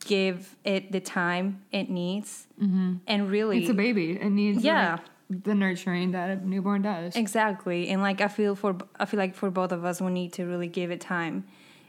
give 0.00 0.56
it 0.64 0.92
the 0.92 1.00
time 1.00 1.62
it 1.70 1.88
needs 1.88 2.46
and 2.58 3.30
really 3.30 3.56
Mm-hmm. 3.56 3.62
It's 3.62 3.70
a 3.70 3.74
baby. 3.74 4.12
It 4.12 4.30
needs 4.30 4.62
Yeah. 4.64 4.92
like, 5.28 5.44
the 5.44 5.54
nurturing 5.54 6.10
that 6.10 6.28
a 6.30 6.46
newborn 6.46 6.82
does. 6.82 7.14
Exactly. 7.14 7.88
And 7.88 8.02
like 8.02 8.20
I 8.20 8.26
feel 8.28 8.56
for 8.56 8.76
I 8.98 9.04
feel 9.06 9.18
like 9.18 9.34
for 9.36 9.48
both 9.50 9.70
of 9.72 9.84
us 9.84 10.00
we 10.00 10.10
need 10.10 10.32
to 10.34 10.44
really 10.44 10.66
give 10.66 10.90
it 10.90 11.00
time 11.00 11.44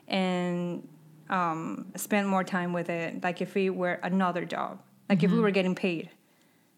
and 0.08 0.88
um 1.30 1.88
spend 1.96 2.28
more 2.28 2.44
time 2.44 2.72
with 2.72 2.90
it 2.90 3.24
like 3.24 3.42
if 3.42 3.56
we 3.56 3.70
were 3.72 3.94
another 4.04 4.46
job. 4.46 4.80
Like 5.10 5.24
if 5.24 5.32
we 5.32 5.40
were 5.40 5.52
getting 5.52 5.76
paid 5.76 6.10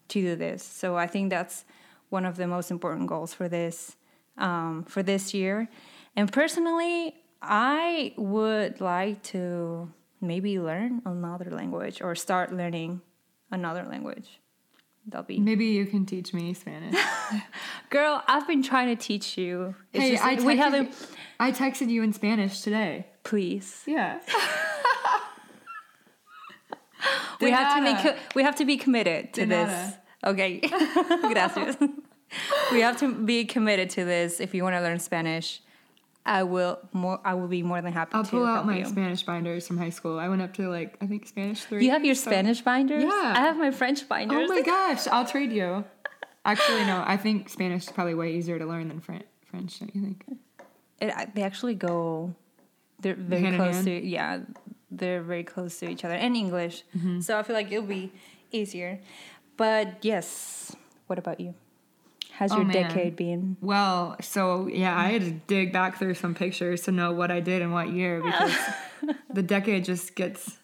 to 0.07 0.21
do 0.21 0.35
this. 0.35 0.63
So 0.63 0.95
I 0.97 1.05
think 1.05 1.29
that's 1.29 1.65
one 2.09 2.25
of 2.25 2.35
the 2.37 2.47
most 2.47 2.71
important 2.71 3.07
goals 3.07 3.33
for 3.33 3.47
this 3.49 3.95
um 4.37 4.83
for 4.87 5.03
this 5.03 5.33
year. 5.33 5.69
And 6.15 6.31
personally, 6.31 7.15
I 7.41 8.13
would 8.17 8.79
like 8.81 9.21
to 9.33 9.91
maybe 10.21 10.59
learn 10.59 11.01
another 11.05 11.49
language 11.51 12.01
or 12.01 12.15
start 12.15 12.53
learning 12.53 13.01
another 13.51 13.83
language. 13.83 14.39
That'll 15.05 15.25
be 15.25 15.37
Maybe 15.39 15.65
you 15.65 15.85
can 15.85 16.05
teach 16.05 16.33
me 16.33 16.53
Spanish. 16.53 16.95
Girl, 17.89 18.23
I've 18.27 18.47
been 18.47 18.63
trying 18.63 18.87
to 18.95 18.95
teach 18.95 19.37
you. 19.37 19.75
It's 19.91 20.01
hey, 20.03 20.11
just 20.11 20.23
I 20.23 20.35
that 20.35 20.45
we 20.45 20.53
texted- 20.53 20.57
haven't. 20.57 20.95
I 21.39 21.51
texted 21.51 21.89
you 21.89 22.03
in 22.03 22.13
Spanish 22.13 22.61
today. 22.61 23.07
Please, 23.23 23.83
Yeah. 23.85 24.19
we 27.41 27.47
De 27.49 27.55
have 27.55 27.77
to 27.77 27.83
be 27.83 28.01
co- 28.09 28.17
we 28.35 28.43
have 28.43 28.55
to 28.55 28.65
be 28.65 28.77
committed 28.77 29.33
to 29.33 29.41
De 29.41 29.47
this. 29.47 29.67
nada. 29.67 29.99
Okay, 30.25 30.59
gracias. 31.31 31.77
we 32.71 32.81
have 32.81 32.97
to 32.97 33.13
be 33.13 33.45
committed 33.45 33.89
to 33.91 34.05
this. 34.05 34.39
If 34.39 34.53
you 34.53 34.63
want 34.63 34.75
to 34.75 34.81
learn 34.81 34.99
Spanish, 34.99 35.61
I 36.25 36.43
will 36.43 36.79
more. 36.93 37.19
I 37.25 37.33
will 37.33 37.47
be 37.47 37.61
more 37.63 37.81
than 37.81 37.91
happy 37.93 38.11
I'll 38.13 38.23
to 38.23 38.29
pull 38.29 38.45
out 38.45 38.65
my 38.65 38.79
you. 38.79 38.85
Spanish 38.85 39.23
binders 39.23 39.67
from 39.67 39.77
high 39.77 39.89
school. 39.89 40.17
I 40.19 40.29
went 40.29 40.41
up 40.41 40.53
to 40.55 40.69
like 40.69 40.97
I 41.01 41.07
think 41.07 41.27
Spanish 41.27 41.63
three. 41.65 41.83
You 41.85 41.91
have 41.91 42.05
your 42.05 42.15
so- 42.15 42.31
Spanish 42.31 42.61
binders. 42.61 43.03
Yeah. 43.03 43.33
I 43.35 43.41
have 43.41 43.57
my 43.57 43.71
French 43.71 44.07
binders. 44.07 44.49
Oh 44.49 44.53
my 44.55 44.61
gosh! 44.73 45.07
I'll 45.07 45.25
trade 45.25 45.51
you. 45.51 45.83
Actually, 46.45 46.85
no. 46.85 47.03
I 47.05 47.17
think 47.17 47.49
Spanish 47.49 47.83
is 47.83 47.91
probably 47.91 48.15
way 48.15 48.33
easier 48.35 48.59
to 48.59 48.65
learn 48.65 48.87
than 48.89 48.99
French. 48.99 49.23
French, 49.45 49.79
don't 49.79 49.95
you 49.95 50.01
think? 50.01 50.25
It, 50.99 51.35
they 51.35 51.41
actually 51.43 51.75
go. 51.75 52.33
They're 52.99 53.15
very 53.15 53.41
Hand 53.43 53.55
close 53.57 53.83
to 53.83 53.91
yeah. 53.91 54.39
They're 54.91 55.21
very 55.23 55.43
close 55.43 55.79
to 55.79 55.89
each 55.89 56.05
other 56.05 56.15
and 56.15 56.35
English. 56.35 56.83
Mm-hmm. 56.95 57.19
So 57.21 57.37
I 57.37 57.43
feel 57.43 57.55
like 57.55 57.71
it'll 57.71 57.83
be 57.87 58.11
easier. 58.51 58.99
But 59.57 59.97
yes, 60.03 60.75
what 61.07 61.19
about 61.19 61.39
you? 61.39 61.53
How's 62.31 62.51
Oh, 62.51 62.57
your 62.57 62.65
man. 62.65 62.73
decade 62.73 63.15
been? 63.15 63.57
Well, 63.61 64.15
so 64.21 64.67
yeah, 64.67 64.97
I 64.97 65.09
had 65.09 65.21
to 65.21 65.31
dig 65.31 65.71
back 65.71 65.99
through 65.99 66.15
some 66.15 66.33
pictures 66.33 66.81
to 66.83 66.91
know 66.91 67.13
what 67.13 67.29
I 67.31 67.39
did 67.39 67.61
in 67.61 67.71
what 67.71 67.89
year 67.89 68.21
because 68.25 68.55
the 69.31 69.43
decade 69.43 69.85
just 69.85 70.15
gets 70.15 70.57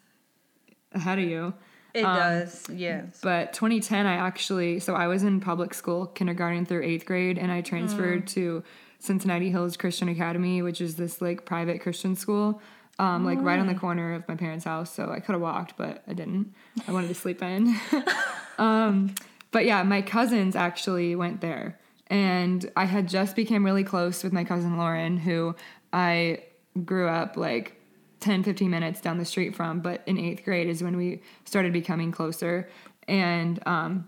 ahead 0.93 1.19
of 1.19 1.25
you. 1.25 1.53
It 1.93 2.03
Um, 2.03 2.15
does, 2.17 2.65
yes. 2.71 3.19
But 3.21 3.53
2010, 3.53 4.05
I 4.07 4.13
actually, 4.15 4.79
so 4.79 4.95
I 4.95 5.07
was 5.07 5.23
in 5.23 5.39
public 5.39 5.73
school, 5.73 6.07
kindergarten 6.07 6.65
through 6.65 6.83
eighth 6.83 7.05
grade, 7.05 7.37
and 7.37 7.51
I 7.51 7.61
transferred 7.61 8.27
to 8.29 8.63
Cincinnati 8.99 9.49
Hills 9.49 9.77
Christian 9.77 10.09
Academy, 10.09 10.61
which 10.61 10.81
is 10.81 10.95
this 10.95 11.21
like 11.21 11.45
private 11.45 11.81
Christian 11.81 12.15
school, 12.15 12.61
um, 12.99 13.25
like 13.25 13.39
right 13.41 13.59
on 13.59 13.67
the 13.67 13.73
corner 13.73 14.13
of 14.13 14.27
my 14.27 14.35
parents' 14.35 14.65
house. 14.65 14.93
So 14.93 15.09
I 15.09 15.19
could 15.19 15.31
have 15.31 15.41
walked, 15.41 15.75
but 15.77 16.03
I 16.07 16.13
didn't. 16.13 16.53
I 16.87 16.91
wanted 16.91 17.07
to 17.07 17.15
sleep 17.15 17.41
in. 17.41 17.75
um, 18.59 19.15
but 19.51 19.65
yeah, 19.65 19.81
my 19.83 20.01
cousins 20.01 20.55
actually 20.55 21.15
went 21.15 21.41
there, 21.41 21.79
and 22.07 22.69
I 22.75 22.85
had 22.85 23.07
just 23.07 23.35
became 23.35 23.65
really 23.65 23.83
close 23.83 24.23
with 24.23 24.33
my 24.33 24.43
cousin 24.43 24.77
Lauren, 24.77 25.17
who 25.17 25.55
I 25.91 26.43
grew 26.85 27.07
up 27.07 27.37
like 27.37 27.75
10 28.19 28.43
15 28.43 28.69
minutes 28.69 29.01
down 29.01 29.17
the 29.17 29.25
street 29.25 29.55
from 29.55 29.79
but 29.79 30.01
in 30.05 30.17
eighth 30.17 30.43
grade 30.43 30.67
is 30.67 30.83
when 30.83 30.97
we 30.97 31.21
started 31.45 31.73
becoming 31.73 32.11
closer 32.11 32.69
and 33.07 33.59
um 33.65 34.07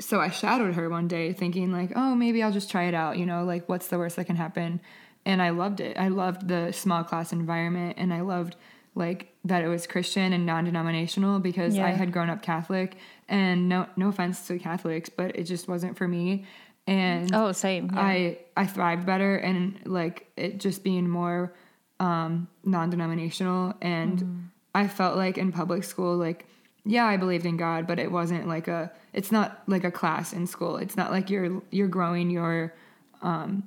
so 0.00 0.20
i 0.20 0.28
shadowed 0.28 0.74
her 0.74 0.88
one 0.88 1.06
day 1.06 1.32
thinking 1.32 1.70
like 1.70 1.92
oh 1.94 2.14
maybe 2.14 2.42
i'll 2.42 2.52
just 2.52 2.70
try 2.70 2.84
it 2.84 2.94
out 2.94 3.18
you 3.18 3.26
know 3.26 3.44
like 3.44 3.68
what's 3.68 3.88
the 3.88 3.98
worst 3.98 4.16
that 4.16 4.24
can 4.24 4.36
happen 4.36 4.80
and 5.26 5.40
i 5.42 5.50
loved 5.50 5.80
it 5.80 5.96
i 5.98 6.08
loved 6.08 6.48
the 6.48 6.72
small 6.72 7.04
class 7.04 7.32
environment 7.32 7.96
and 7.98 8.12
i 8.12 8.20
loved 8.20 8.56
like 8.94 9.32
that 9.44 9.64
it 9.64 9.68
was 9.68 9.86
christian 9.86 10.32
and 10.32 10.46
non-denominational 10.46 11.38
because 11.40 11.78
i 11.78 11.90
had 11.90 12.12
grown 12.12 12.30
up 12.30 12.42
catholic 12.42 12.96
and 13.28 13.68
no 13.68 13.86
no 13.96 14.08
offense 14.08 14.46
to 14.46 14.58
catholics 14.58 15.08
but 15.08 15.34
it 15.36 15.44
just 15.44 15.68
wasn't 15.68 15.96
for 15.96 16.06
me 16.08 16.44
and 16.86 17.34
Oh, 17.34 17.50
same. 17.52 17.90
Yeah. 17.94 18.00
I 18.00 18.38
I 18.58 18.66
thrived 18.66 19.06
better 19.06 19.36
and 19.36 19.78
like 19.86 20.30
it 20.36 20.60
just 20.60 20.84
being 20.84 21.08
more 21.08 21.54
um 21.98 22.46
non-denominational 22.64 23.74
and 23.80 24.18
Mm-hmm. 24.18 24.40
I 24.74 24.88
felt 24.88 25.16
like 25.16 25.38
in 25.38 25.50
public 25.52 25.84
school 25.84 26.16
like 26.16 26.46
yeah, 26.86 27.06
I 27.06 27.16
believed 27.16 27.46
in 27.46 27.56
God, 27.56 27.86
but 27.86 27.98
it 27.98 28.12
wasn't 28.12 28.46
like 28.46 28.68
a 28.68 28.92
it's 29.14 29.32
not 29.32 29.62
like 29.66 29.84
a 29.84 29.90
class 29.90 30.34
in 30.34 30.46
school. 30.46 30.76
It's 30.76 30.96
not 30.96 31.10
like 31.10 31.30
you're 31.30 31.62
you're 31.70 31.88
growing 31.88 32.28
your 32.28 32.74
um 33.22 33.66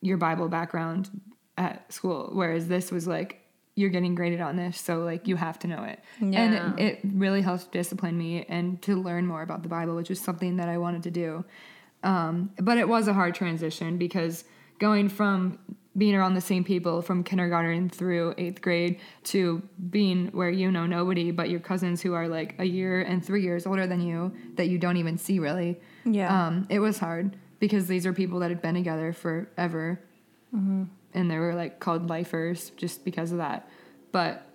your 0.00 0.16
Bible 0.16 0.48
background 0.48 1.10
at 1.56 1.92
school 1.92 2.30
whereas 2.32 2.68
this 2.68 2.92
was 2.92 3.06
like 3.06 3.48
you're 3.78 3.90
getting 3.90 4.16
graded 4.16 4.40
on 4.40 4.56
this, 4.56 4.80
so 4.80 4.98
like 5.04 5.28
you 5.28 5.36
have 5.36 5.56
to 5.60 5.68
know 5.68 5.84
it. 5.84 6.00
Yeah. 6.20 6.40
And 6.40 6.80
it, 6.80 6.82
it 6.82 7.00
really 7.14 7.42
helped 7.42 7.70
discipline 7.70 8.18
me 8.18 8.44
and 8.48 8.82
to 8.82 9.00
learn 9.00 9.24
more 9.24 9.40
about 9.40 9.62
the 9.62 9.68
Bible, 9.68 9.94
which 9.94 10.08
was 10.08 10.20
something 10.20 10.56
that 10.56 10.68
I 10.68 10.78
wanted 10.78 11.04
to 11.04 11.12
do. 11.12 11.44
Um, 12.02 12.50
but 12.58 12.76
it 12.76 12.88
was 12.88 13.06
a 13.06 13.12
hard 13.12 13.36
transition 13.36 13.96
because 13.96 14.44
going 14.80 15.08
from 15.08 15.60
being 15.96 16.16
around 16.16 16.34
the 16.34 16.40
same 16.40 16.64
people 16.64 17.02
from 17.02 17.22
kindergarten 17.22 17.88
through 17.88 18.34
eighth 18.36 18.60
grade 18.60 18.98
to 19.24 19.62
being 19.90 20.26
where 20.28 20.50
you 20.50 20.70
know 20.72 20.86
nobody 20.86 21.30
but 21.30 21.48
your 21.48 21.60
cousins 21.60 22.00
who 22.02 22.14
are 22.14 22.28
like 22.28 22.56
a 22.58 22.64
year 22.64 23.00
and 23.02 23.24
three 23.24 23.42
years 23.42 23.64
older 23.64 23.86
than 23.86 24.00
you 24.00 24.32
that 24.56 24.68
you 24.68 24.78
don't 24.78 24.96
even 24.96 25.16
see 25.18 25.38
really. 25.38 25.80
Yeah. 26.04 26.46
Um, 26.46 26.66
it 26.68 26.80
was 26.80 26.98
hard 26.98 27.36
because 27.58 27.86
these 27.86 28.06
are 28.06 28.12
people 28.12 28.38
that 28.40 28.50
had 28.50 28.62
been 28.62 28.74
together 28.74 29.12
forever. 29.12 30.00
And 31.14 31.30
they 31.30 31.38
were 31.38 31.54
like 31.54 31.80
called 31.80 32.08
lifers 32.08 32.70
just 32.76 33.04
because 33.04 33.32
of 33.32 33.38
that. 33.38 33.68
But 34.12 34.46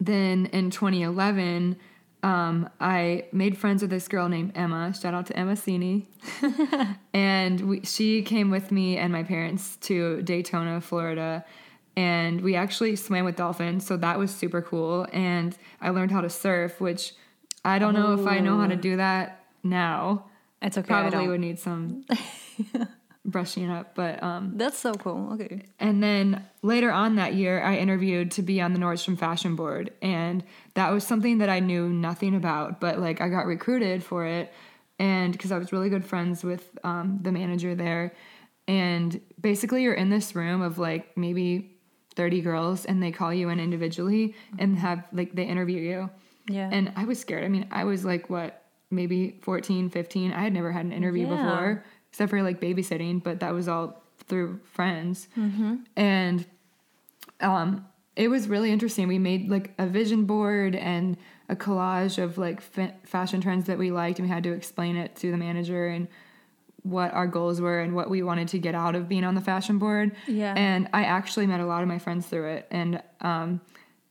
then 0.00 0.46
in 0.46 0.70
2011, 0.70 1.76
um, 2.22 2.70
I 2.80 3.26
made 3.32 3.58
friends 3.58 3.82
with 3.82 3.90
this 3.90 4.06
girl 4.06 4.28
named 4.28 4.52
Emma. 4.54 4.94
Shout 4.94 5.14
out 5.14 5.26
to 5.26 5.36
Emma 5.36 5.52
Sini. 5.52 6.06
and 7.12 7.60
we, 7.60 7.80
she 7.82 8.22
came 8.22 8.50
with 8.50 8.70
me 8.70 8.96
and 8.96 9.12
my 9.12 9.24
parents 9.24 9.76
to 9.82 10.22
Daytona, 10.22 10.80
Florida. 10.80 11.44
And 11.96 12.40
we 12.40 12.54
actually 12.54 12.96
swam 12.96 13.24
with 13.24 13.36
dolphins. 13.36 13.84
So 13.84 13.96
that 13.96 14.18
was 14.18 14.30
super 14.30 14.62
cool. 14.62 15.06
And 15.12 15.56
I 15.80 15.90
learned 15.90 16.12
how 16.12 16.20
to 16.20 16.30
surf, 16.30 16.80
which 16.80 17.14
I 17.64 17.78
don't 17.78 17.94
know 17.94 18.14
if 18.14 18.26
I 18.26 18.38
know 18.38 18.58
how 18.58 18.66
to 18.66 18.76
do 18.76 18.96
that 18.96 19.44
now. 19.62 20.26
It's 20.62 20.78
okay. 20.78 20.88
Probably 20.88 21.28
would 21.28 21.40
need 21.40 21.58
some 21.58 22.04
brushing 23.24 23.70
up. 23.70 23.94
But 23.94 24.22
um, 24.22 24.52
That's 24.56 24.78
so 24.78 24.94
cool. 24.94 25.32
Okay. 25.34 25.62
and 25.78 26.02
then 26.02 26.44
later 26.62 26.90
on 26.90 27.16
that 27.16 27.34
year, 27.34 27.62
I 27.62 27.76
interviewed 27.76 28.30
to 28.32 28.42
be 28.42 28.60
on 28.60 28.72
the 28.72 28.78
Nordstrom 28.78 29.18
Fashion 29.18 29.56
Board. 29.56 29.92
And 30.02 30.44
that 30.74 30.90
was 30.90 31.06
something 31.06 31.38
that 31.38 31.48
I 31.48 31.60
knew 31.60 31.88
nothing 31.88 32.34
about, 32.34 32.80
but 32.80 32.98
like 32.98 33.20
I 33.20 33.28
got 33.28 33.46
recruited 33.46 34.02
for 34.02 34.26
it. 34.26 34.52
And 34.98 35.32
because 35.32 35.50
I 35.50 35.58
was 35.58 35.72
really 35.72 35.88
good 35.88 36.04
friends 36.04 36.44
with 36.44 36.68
um, 36.84 37.18
the 37.22 37.32
manager 37.32 37.74
there. 37.74 38.14
And 38.68 39.20
basically, 39.40 39.82
you're 39.82 39.94
in 39.94 40.08
this 40.08 40.36
room 40.36 40.62
of 40.62 40.78
like 40.78 41.16
maybe 41.16 41.76
30 42.14 42.42
girls, 42.42 42.84
and 42.84 43.02
they 43.02 43.10
call 43.10 43.34
you 43.34 43.48
in 43.48 43.58
individually 43.58 44.34
and 44.58 44.78
have 44.78 45.04
like 45.12 45.34
they 45.34 45.44
interview 45.44 45.80
you. 45.80 46.10
Yeah. 46.48 46.68
And 46.70 46.92
I 46.94 47.04
was 47.04 47.18
scared. 47.18 47.44
I 47.44 47.48
mean, 47.48 47.66
I 47.70 47.84
was 47.84 48.04
like, 48.04 48.30
what, 48.30 48.61
maybe 48.92 49.38
14, 49.42 49.90
15. 49.90 50.32
I 50.32 50.40
had 50.42 50.52
never 50.52 50.70
had 50.72 50.84
an 50.84 50.92
interview 50.92 51.26
Yeah. 51.26 51.36
before, 51.36 51.84
except 52.10 52.30
for 52.30 52.42
like 52.42 52.60
babysitting, 52.60 53.22
but 53.22 53.40
that 53.40 53.52
was 53.54 53.66
all 53.68 54.02
through 54.28 54.60
friends. 54.64 55.28
And 55.96 56.46
um, 57.40 57.86
it 58.16 58.28
was 58.28 58.48
really 58.48 58.70
interesting. 58.70 59.08
We 59.08 59.18
made 59.18 59.48
like 59.48 59.72
a 59.78 59.86
vision 59.86 60.24
board 60.24 60.76
and 60.76 61.16
a 61.48 61.56
collage 61.56 62.22
of 62.22 62.38
like 62.38 62.60
fa- 62.60 62.94
fashion 63.04 63.40
trends 63.40 63.66
that 63.66 63.78
we 63.78 63.90
liked, 63.90 64.18
and 64.18 64.28
we 64.28 64.32
had 64.32 64.44
to 64.44 64.52
explain 64.52 64.96
it 64.96 65.16
to 65.16 65.30
the 65.30 65.36
manager 65.36 65.86
and 65.88 66.08
what 66.84 67.12
our 67.14 67.26
goals 67.28 67.60
were 67.60 67.80
and 67.80 67.94
what 67.94 68.10
we 68.10 68.22
wanted 68.22 68.48
to 68.48 68.58
get 68.58 68.74
out 68.74 68.94
of 68.96 69.08
being 69.08 69.22
on 69.24 69.34
the 69.34 69.40
fashion 69.40 69.78
board. 69.78 70.12
Yeah. 70.26 70.52
And 70.56 70.88
I 70.92 71.04
actually 71.04 71.46
met 71.46 71.60
a 71.60 71.66
lot 71.66 71.82
of 71.82 71.88
my 71.88 71.98
friends 71.98 72.26
through 72.26 72.48
it, 72.48 72.66
and 72.70 73.02
um, 73.20 73.60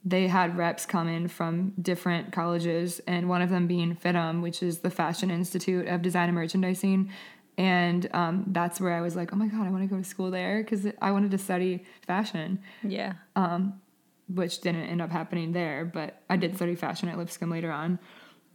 they 0.03 0.27
had 0.27 0.57
reps 0.57 0.85
come 0.85 1.07
in 1.07 1.27
from 1.27 1.73
different 1.81 2.31
colleges, 2.31 3.01
and 3.07 3.29
one 3.29 3.41
of 3.41 3.49
them 3.49 3.67
being 3.67 3.95
FIDM, 3.95 4.41
which 4.41 4.63
is 4.63 4.79
the 4.79 4.89
Fashion 4.89 5.29
Institute 5.29 5.87
of 5.87 6.01
Design 6.01 6.29
and 6.29 6.35
Merchandising. 6.35 7.11
And 7.57 8.09
um, 8.13 8.45
that's 8.47 8.81
where 8.81 8.93
I 8.93 9.01
was 9.01 9.15
like, 9.15 9.33
oh 9.33 9.35
my 9.35 9.47
God, 9.47 9.67
I 9.67 9.69
want 9.69 9.83
to 9.83 9.87
go 9.87 10.01
to 10.01 10.07
school 10.07 10.31
there 10.31 10.63
because 10.63 10.87
I 11.01 11.11
wanted 11.11 11.31
to 11.31 11.37
study 11.37 11.85
fashion 12.07 12.59
Yeah. 12.83 13.13
Um, 13.35 13.79
which 14.27 14.61
didn't 14.61 14.83
end 14.83 15.01
up 15.01 15.11
happening 15.11 15.51
there, 15.51 15.85
but 15.85 16.21
I 16.29 16.37
did 16.37 16.55
study 16.55 16.75
fashion 16.75 17.09
at 17.09 17.17
Lipscomb 17.17 17.51
later 17.51 17.71
on. 17.71 17.99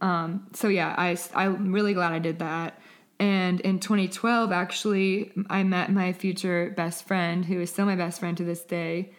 Um, 0.01 0.47
so 0.53 0.67
yeah, 0.67 0.93
I, 0.97 1.17
I'm 1.35 1.71
really 1.71 1.93
glad 1.93 2.13
I 2.13 2.19
did 2.19 2.39
that. 2.39 2.79
And 3.19 3.61
in 3.61 3.79
2012, 3.79 4.51
actually, 4.51 5.31
I 5.49 5.63
met 5.63 5.91
my 5.91 6.13
future 6.13 6.73
best 6.75 7.07
friend, 7.07 7.45
who 7.45 7.59
is 7.61 7.69
still 7.69 7.85
my 7.85 7.95
best 7.95 8.19
friend 8.19 8.37
to 8.37 8.43
this 8.43 8.61
day. 8.61 9.11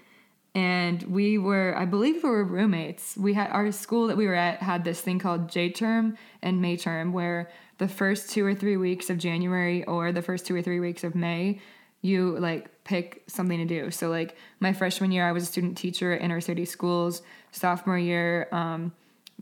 And 0.54 1.02
we 1.04 1.38
were, 1.38 1.74
I 1.76 1.84
believe 1.84 2.22
we 2.22 2.30
were 2.30 2.44
roommates. 2.44 3.16
We 3.16 3.34
had 3.34 3.50
our 3.50 3.70
school 3.70 4.06
that 4.08 4.16
we 4.16 4.26
were 4.26 4.34
at 4.34 4.60
had 4.60 4.82
this 4.82 5.00
thing 5.00 5.18
called 5.18 5.48
J 5.48 5.70
term 5.70 6.16
and 6.42 6.60
May 6.60 6.76
term, 6.76 7.12
where 7.12 7.50
the 7.78 7.88
first 7.88 8.30
two 8.30 8.44
or 8.44 8.54
three 8.54 8.76
weeks 8.76 9.10
of 9.10 9.18
January 9.18 9.84
or 9.84 10.10
the 10.10 10.22
first 10.22 10.46
two 10.46 10.54
or 10.54 10.62
three 10.62 10.80
weeks 10.80 11.04
of 11.04 11.14
May, 11.14 11.60
you 12.00 12.38
like 12.38 12.84
pick 12.84 13.22
something 13.26 13.58
to 13.58 13.64
do. 13.64 13.90
So 13.90 14.08
like 14.08 14.36
my 14.58 14.72
freshman 14.72 15.12
year, 15.12 15.28
I 15.28 15.32
was 15.32 15.44
a 15.44 15.46
student 15.46 15.76
teacher 15.76 16.12
at 16.12 16.22
inner 16.22 16.40
city 16.40 16.64
schools. 16.64 17.22
Sophomore 17.52 17.98
year 17.98 18.48
um, 18.50 18.92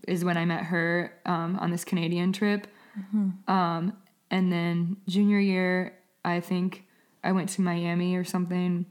is 0.06 0.24
when 0.24 0.36
I 0.36 0.44
met 0.44 0.64
her 0.64 1.14
um, 1.24 1.56
on 1.60 1.70
this 1.70 1.84
Canadian 1.84 2.32
trip. 2.32 2.66
Um, 3.48 3.96
and 4.30 4.52
then 4.52 4.96
junior 5.08 5.38
year, 5.38 5.96
I 6.24 6.40
think 6.40 6.84
I 7.22 7.32
went 7.32 7.48
to 7.50 7.62
Miami 7.62 8.16
or 8.16 8.24
something 8.24 8.86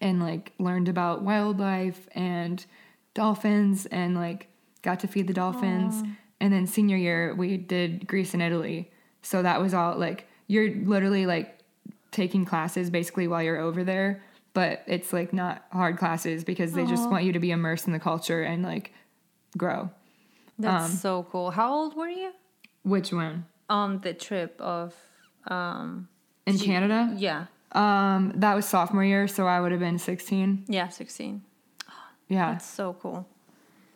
and 0.00 0.20
like 0.20 0.52
learned 0.58 0.88
about 0.88 1.22
wildlife 1.22 2.08
and 2.12 2.64
dolphins 3.14 3.86
and 3.86 4.14
like 4.14 4.48
got 4.82 5.00
to 5.00 5.06
feed 5.08 5.26
the 5.26 5.34
dolphins. 5.34 6.02
And 6.40 6.52
then 6.52 6.66
senior 6.66 6.96
year, 6.96 7.34
we 7.34 7.56
did 7.56 8.06
Greece 8.06 8.34
and 8.34 8.42
Italy. 8.42 8.90
So 9.22 9.42
that 9.42 9.60
was 9.60 9.72
all 9.74 9.96
like 9.96 10.28
you're 10.46 10.70
literally 10.74 11.26
like 11.26 11.58
taking 12.12 12.44
classes 12.44 12.90
basically 12.90 13.26
while 13.26 13.42
you're 13.42 13.58
over 13.58 13.82
there, 13.84 14.22
but 14.54 14.82
it's 14.86 15.12
like 15.12 15.32
not 15.32 15.64
hard 15.72 15.96
classes 15.98 16.44
because 16.44 16.72
they 16.72 16.84
just 16.86 17.10
want 17.10 17.24
you 17.24 17.32
to 17.32 17.40
be 17.40 17.50
immersed 17.50 17.86
in 17.86 17.92
the 17.92 17.98
culture 17.98 18.42
and 18.42 18.62
like 18.62 18.92
grow. 19.56 19.90
That's 20.58 20.84
Um, 20.86 20.90
so 20.92 21.26
cool. 21.30 21.50
How 21.50 21.72
old 21.74 21.96
were 21.96 22.08
you 22.08 22.32
Which 22.82 23.12
one? 23.12 23.46
on 23.68 24.00
the 24.00 24.14
trip 24.14 24.60
of 24.60 24.94
um 25.48 26.08
In 26.46 26.58
Canada? 26.58 27.12
yeah. 27.16 27.46
Um, 27.76 28.32
that 28.36 28.54
was 28.54 28.66
sophomore 28.66 29.04
year, 29.04 29.28
so 29.28 29.46
I 29.46 29.60
would 29.60 29.70
have 29.70 29.80
been 29.80 29.98
16. 29.98 30.64
Yeah, 30.68 30.88
16. 30.88 31.42
Yeah. 32.28 32.52
That's 32.52 32.66
so 32.66 32.96
cool. 33.00 33.24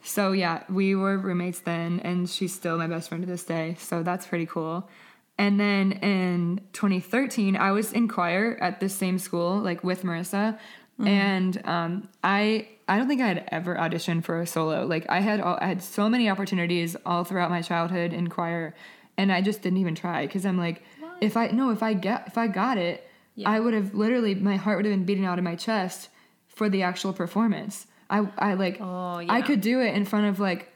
So 0.03 0.31
yeah, 0.31 0.63
we 0.69 0.95
were 0.95 1.19
roommates 1.19 1.59
then, 1.59 1.99
and 2.05 2.31
she's 2.31 2.55
still 2.55 2.79
my 2.79 2.87
best 2.87 3.09
friend 3.09 3.25
to 3.25 3.29
this 3.29 3.43
day. 3.43 3.75
So 3.81 4.05
that's 4.05 4.25
pretty 4.25 4.47
cool. 4.47 4.89
And 5.37 5.59
then 5.59 5.93
in 5.93 6.61
2013, 6.73 7.57
I 7.57 7.73
was 7.73 7.93
in 7.93 8.07
choir 8.07 8.57
at 8.61 8.79
the 8.79 8.89
same 8.89 9.19
school, 9.19 9.59
like 9.59 9.83
with 9.83 10.05
Marissa, 10.05 10.59
and 11.05 11.61
um, 11.67 12.09
I 12.23 12.69
I 12.87 12.99
don't 12.99 13.09
think 13.09 13.21
I 13.23 13.29
had 13.29 13.49
ever 13.49 13.75
auditioned 13.75 14.25
for 14.25 14.41
a 14.41 14.47
solo. 14.47 14.85
Like 14.87 15.07
I 15.09 15.21
had 15.21 15.41
all, 15.41 15.59
I 15.61 15.67
had 15.67 15.83
so 15.83 16.09
many 16.09 16.29
opportunities 16.29 16.97
all 17.07 17.25
throughout 17.25 17.51
my 17.51 17.63
childhood 17.63 18.13
in 18.13 18.29
choir, 18.29 18.75
and 19.17 19.33
I 19.33 19.41
just 19.41 19.63
didn't 19.63 19.79
even 19.79 19.95
try 19.95 20.27
because 20.27 20.45
I'm 20.45 20.59
like, 20.59 20.83
if 21.21 21.37
I 21.37 21.49
no, 21.49 21.71
if 21.71 21.83
I 21.83 21.95
get 21.95 22.25
if 22.27 22.37
I 22.37 22.47
got 22.47 22.79
it, 22.79 23.09
I 23.47 23.61
would 23.61 23.75
have 23.75 23.95
literally 23.95 24.35
my 24.35 24.57
heart 24.57 24.77
would 24.79 24.85
have 24.87 24.93
been 24.95 25.05
beating 25.05 25.25
out 25.27 25.39
of 25.39 25.45
my 25.45 25.57
chest 25.57 26.09
for 26.49 26.69
the 26.69 26.83
actual 26.83 27.13
performance. 27.13 27.87
I 28.09 28.27
I 28.39 28.55
like 28.55 28.79
Oh, 28.81 29.19
yeah. 29.21 29.33
I 29.33 29.43
could 29.43 29.61
do 29.61 29.81
it 29.81 29.95
in 29.95 30.05
front 30.05 30.27
of 30.27 30.41
like 30.41 30.73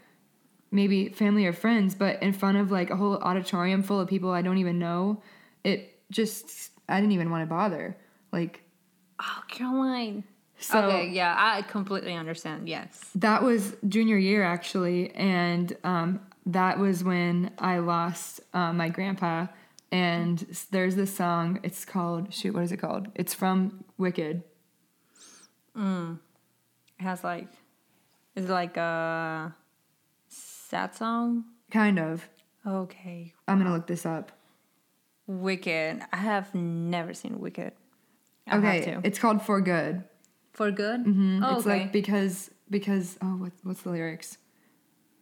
maybe 0.70 1.08
family 1.10 1.46
or 1.46 1.52
friends, 1.52 1.94
but 1.94 2.22
in 2.22 2.32
front 2.32 2.56
of 2.58 2.70
like 2.70 2.90
a 2.90 2.96
whole 2.96 3.16
auditorium 3.18 3.82
full 3.82 4.00
of 4.00 4.08
people 4.08 4.30
I 4.30 4.42
don't 4.42 4.58
even 4.58 4.78
know, 4.78 5.22
it 5.62 5.98
just 6.10 6.70
I 6.88 7.00
didn't 7.00 7.12
even 7.12 7.30
want 7.30 7.42
to 7.42 7.46
bother. 7.46 7.96
Like 8.32 8.62
Oh, 9.20 9.42
Caroline. 9.48 10.24
so 10.58 10.80
okay, 10.80 11.08
yeah, 11.08 11.34
I 11.38 11.62
completely 11.62 12.14
understand. 12.14 12.68
Yes. 12.68 13.10
that 13.14 13.42
was 13.42 13.76
junior 13.88 14.18
year 14.18 14.42
actually, 14.42 15.10
and 15.14 15.76
um, 15.84 16.20
that 16.46 16.78
was 16.78 17.04
when 17.04 17.52
I 17.58 17.78
lost 17.78 18.40
uh, 18.52 18.72
my 18.72 18.88
grandpa. 18.88 19.46
And 19.94 20.38
there's 20.72 20.96
this 20.96 21.14
song. 21.14 21.60
It's 21.62 21.84
called 21.84 22.34
shoot. 22.34 22.52
What 22.52 22.64
is 22.64 22.72
it 22.72 22.78
called? 22.78 23.06
It's 23.14 23.32
from 23.32 23.84
Wicked. 23.96 24.42
It 25.76 26.18
has 26.98 27.22
like 27.22 27.46
is 28.34 28.46
it 28.46 28.52
like 28.52 28.76
a 28.76 29.54
sad 30.28 30.96
song? 30.96 31.44
Kind 31.70 32.00
of. 32.00 32.28
Okay. 32.66 33.34
I'm 33.46 33.58
gonna 33.58 33.72
look 33.72 33.86
this 33.86 34.04
up. 34.04 34.32
Wicked. 35.28 36.00
I 36.12 36.16
have 36.16 36.52
never 36.56 37.14
seen 37.14 37.38
Wicked. 37.38 37.72
I 38.48 38.56
okay, 38.58 38.98
it's 39.04 39.20
called 39.20 39.42
For 39.42 39.60
Good. 39.60 40.02
For 40.52 40.72
good? 40.72 41.04
Mm-hmm. 41.04 41.44
Oh, 41.44 41.56
it's 41.56 41.66
okay. 41.66 41.80
like 41.80 41.92
because 41.92 42.50
because 42.68 43.16
oh 43.22 43.36
what 43.36 43.52
what's 43.62 43.82
the 43.82 43.90
lyrics? 43.90 44.38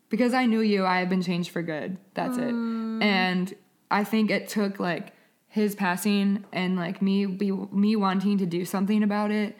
Because 0.08 0.32
I 0.32 0.46
knew 0.46 0.60
you, 0.60 0.86
I 0.86 1.00
have 1.00 1.10
been 1.10 1.22
changed 1.22 1.50
for 1.50 1.62
good. 1.62 1.98
That's 2.14 2.38
it. 2.38 2.52
And 2.52 3.54
I 3.92 4.04
think 4.04 4.30
it 4.30 4.48
took 4.48 4.80
like 4.80 5.12
his 5.48 5.74
passing 5.74 6.44
and 6.52 6.76
like 6.76 7.00
me 7.02 7.26
be 7.26 7.50
me 7.50 7.94
wanting 7.96 8.38
to 8.38 8.46
do 8.46 8.64
something 8.64 9.02
about 9.02 9.30
it 9.30 9.56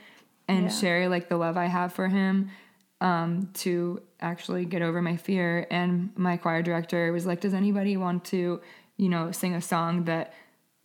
and 0.49 0.65
Yeah. 0.65 0.69
share 0.71 1.09
like 1.09 1.29
the 1.29 1.37
love 1.37 1.57
I 1.57 1.67
have 1.67 1.93
for 1.93 2.09
him 2.09 2.51
um 3.01 3.49
to 3.55 4.01
actually 4.21 4.65
get 4.65 4.81
over 4.83 5.03
my 5.03 5.17
fear 5.17 5.67
and 5.71 6.11
my 6.17 6.37
choir 6.37 6.63
director 6.63 7.13
was 7.13 7.27
like 7.27 7.41
does 7.41 7.53
anybody 7.53 7.97
want 7.97 8.25
to 8.27 8.61
you 8.97 9.09
know 9.09 9.33
sing 9.33 9.55
a 9.55 9.61
song 9.61 10.05
that 10.05 10.33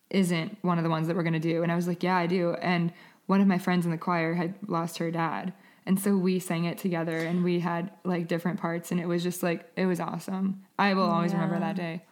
isn't 0.10 0.58
one 0.62 0.78
of 0.78 0.84
the 0.84 0.90
ones 0.90 1.08
that 1.08 1.16
we're 1.16 1.24
going 1.24 1.34
to 1.34 1.40
do. 1.54 1.64
And 1.64 1.72
I 1.72 1.76
was 1.76 1.86
like, 1.88 2.02
yeah, 2.02 2.16
I 2.16 2.28
do. 2.28 2.54
And 2.62 2.94
one 3.26 3.42
of 3.42 3.48
my 3.48 3.58
friends 3.58 3.84
in 3.86 3.92
the 3.92 3.98
choir 3.98 4.36
had 4.36 4.56
lost 4.66 4.98
her 5.00 5.12
dad. 5.12 5.52
And 5.86 6.00
so 6.00 6.16
we 6.16 6.40
sang 6.40 6.64
it 6.64 6.78
together 6.78 7.18
and 7.18 7.44
we 7.44 7.60
had 7.60 7.92
like 8.06 8.28
different 8.30 8.60
parts. 8.60 8.92
And 8.92 9.00
it 9.02 9.06
was 9.08 9.22
just 9.22 9.44
like, 9.44 9.70
it 9.76 9.86
was 9.86 10.00
awesome. 10.00 10.64
I 10.80 10.94
will 10.94 11.10
always 11.10 11.34
remember 11.34 11.60
that 11.60 11.76
day. 11.76 12.04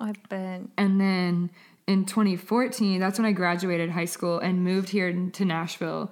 I 0.00 0.12
bet. 0.28 0.62
And 0.76 1.00
then 1.00 1.50
in 1.86 2.04
2014, 2.04 3.00
that's 3.00 3.18
when 3.18 3.26
I 3.26 3.32
graduated 3.32 3.90
high 3.90 4.04
school 4.06 4.38
and 4.38 4.62
moved 4.64 4.88
here 4.88 5.12
to 5.12 5.44
Nashville 5.44 6.10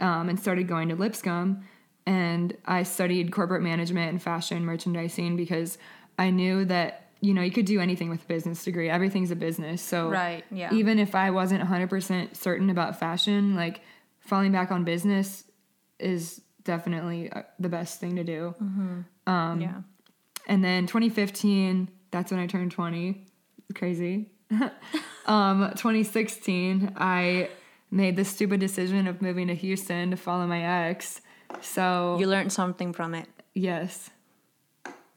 um, 0.00 0.28
and 0.28 0.38
started 0.38 0.68
going 0.68 0.88
to 0.88 0.94
Lipscomb. 0.94 1.64
And 2.06 2.56
I 2.64 2.84
studied 2.84 3.32
corporate 3.32 3.62
management 3.62 4.10
and 4.10 4.22
fashion 4.22 4.64
merchandising 4.64 5.36
because 5.36 5.76
I 6.18 6.30
knew 6.30 6.64
that, 6.66 7.10
you 7.20 7.34
know, 7.34 7.42
you 7.42 7.50
could 7.50 7.66
do 7.66 7.80
anything 7.80 8.08
with 8.08 8.22
a 8.22 8.26
business 8.26 8.62
degree. 8.62 8.88
Everything's 8.88 9.32
a 9.32 9.36
business. 9.36 9.82
So 9.82 10.08
Right, 10.08 10.44
yeah. 10.52 10.72
even 10.72 11.00
if 11.00 11.16
I 11.16 11.30
wasn't 11.30 11.64
100% 11.68 12.36
certain 12.36 12.70
about 12.70 13.00
fashion, 13.00 13.56
like 13.56 13.80
falling 14.20 14.52
back 14.52 14.70
on 14.70 14.84
business 14.84 15.44
is 15.98 16.40
definitely 16.62 17.30
uh, 17.32 17.42
the 17.58 17.68
best 17.68 17.98
thing 17.98 18.16
to 18.16 18.24
do. 18.24 18.54
Um, 19.26 19.60
yeah. 19.60 19.80
And 20.46 20.64
then 20.64 20.86
2015, 20.86 21.88
that's 22.10 22.30
when 22.30 22.40
I 22.40 22.46
turned 22.46 22.72
20. 22.72 23.24
Crazy. 23.74 24.30
um, 25.26 25.70
2016, 25.76 26.92
I 26.96 27.50
made 27.90 28.16
the 28.16 28.24
stupid 28.24 28.60
decision 28.60 29.06
of 29.06 29.20
moving 29.22 29.48
to 29.48 29.54
Houston 29.54 30.10
to 30.10 30.16
follow 30.16 30.46
my 30.46 30.88
ex. 30.88 31.20
So, 31.60 32.16
You 32.18 32.26
learned 32.26 32.52
something 32.52 32.92
from 32.92 33.14
it. 33.14 33.28
yes. 33.54 34.10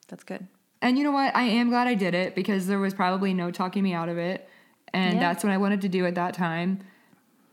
That's 0.07 0.23
good. 0.23 0.47
And 0.81 0.97
you 0.97 1.03
know 1.03 1.11
what? 1.11 1.35
I 1.35 1.43
am 1.43 1.69
glad 1.69 1.87
I 1.87 1.93
did 1.93 2.15
it 2.15 2.33
because 2.33 2.65
there 2.65 2.79
was 2.79 2.93
probably 2.95 3.33
no 3.33 3.51
talking 3.51 3.83
me 3.83 3.93
out 3.93 4.09
of 4.09 4.17
it. 4.17 4.49
And 4.91 5.15
Yeah. 5.15 5.19
that's 5.19 5.43
what 5.43 5.53
I 5.53 5.57
wanted 5.57 5.81
to 5.81 5.89
do 5.89 6.05
at 6.07 6.15
that 6.15 6.33
time. 6.33 6.79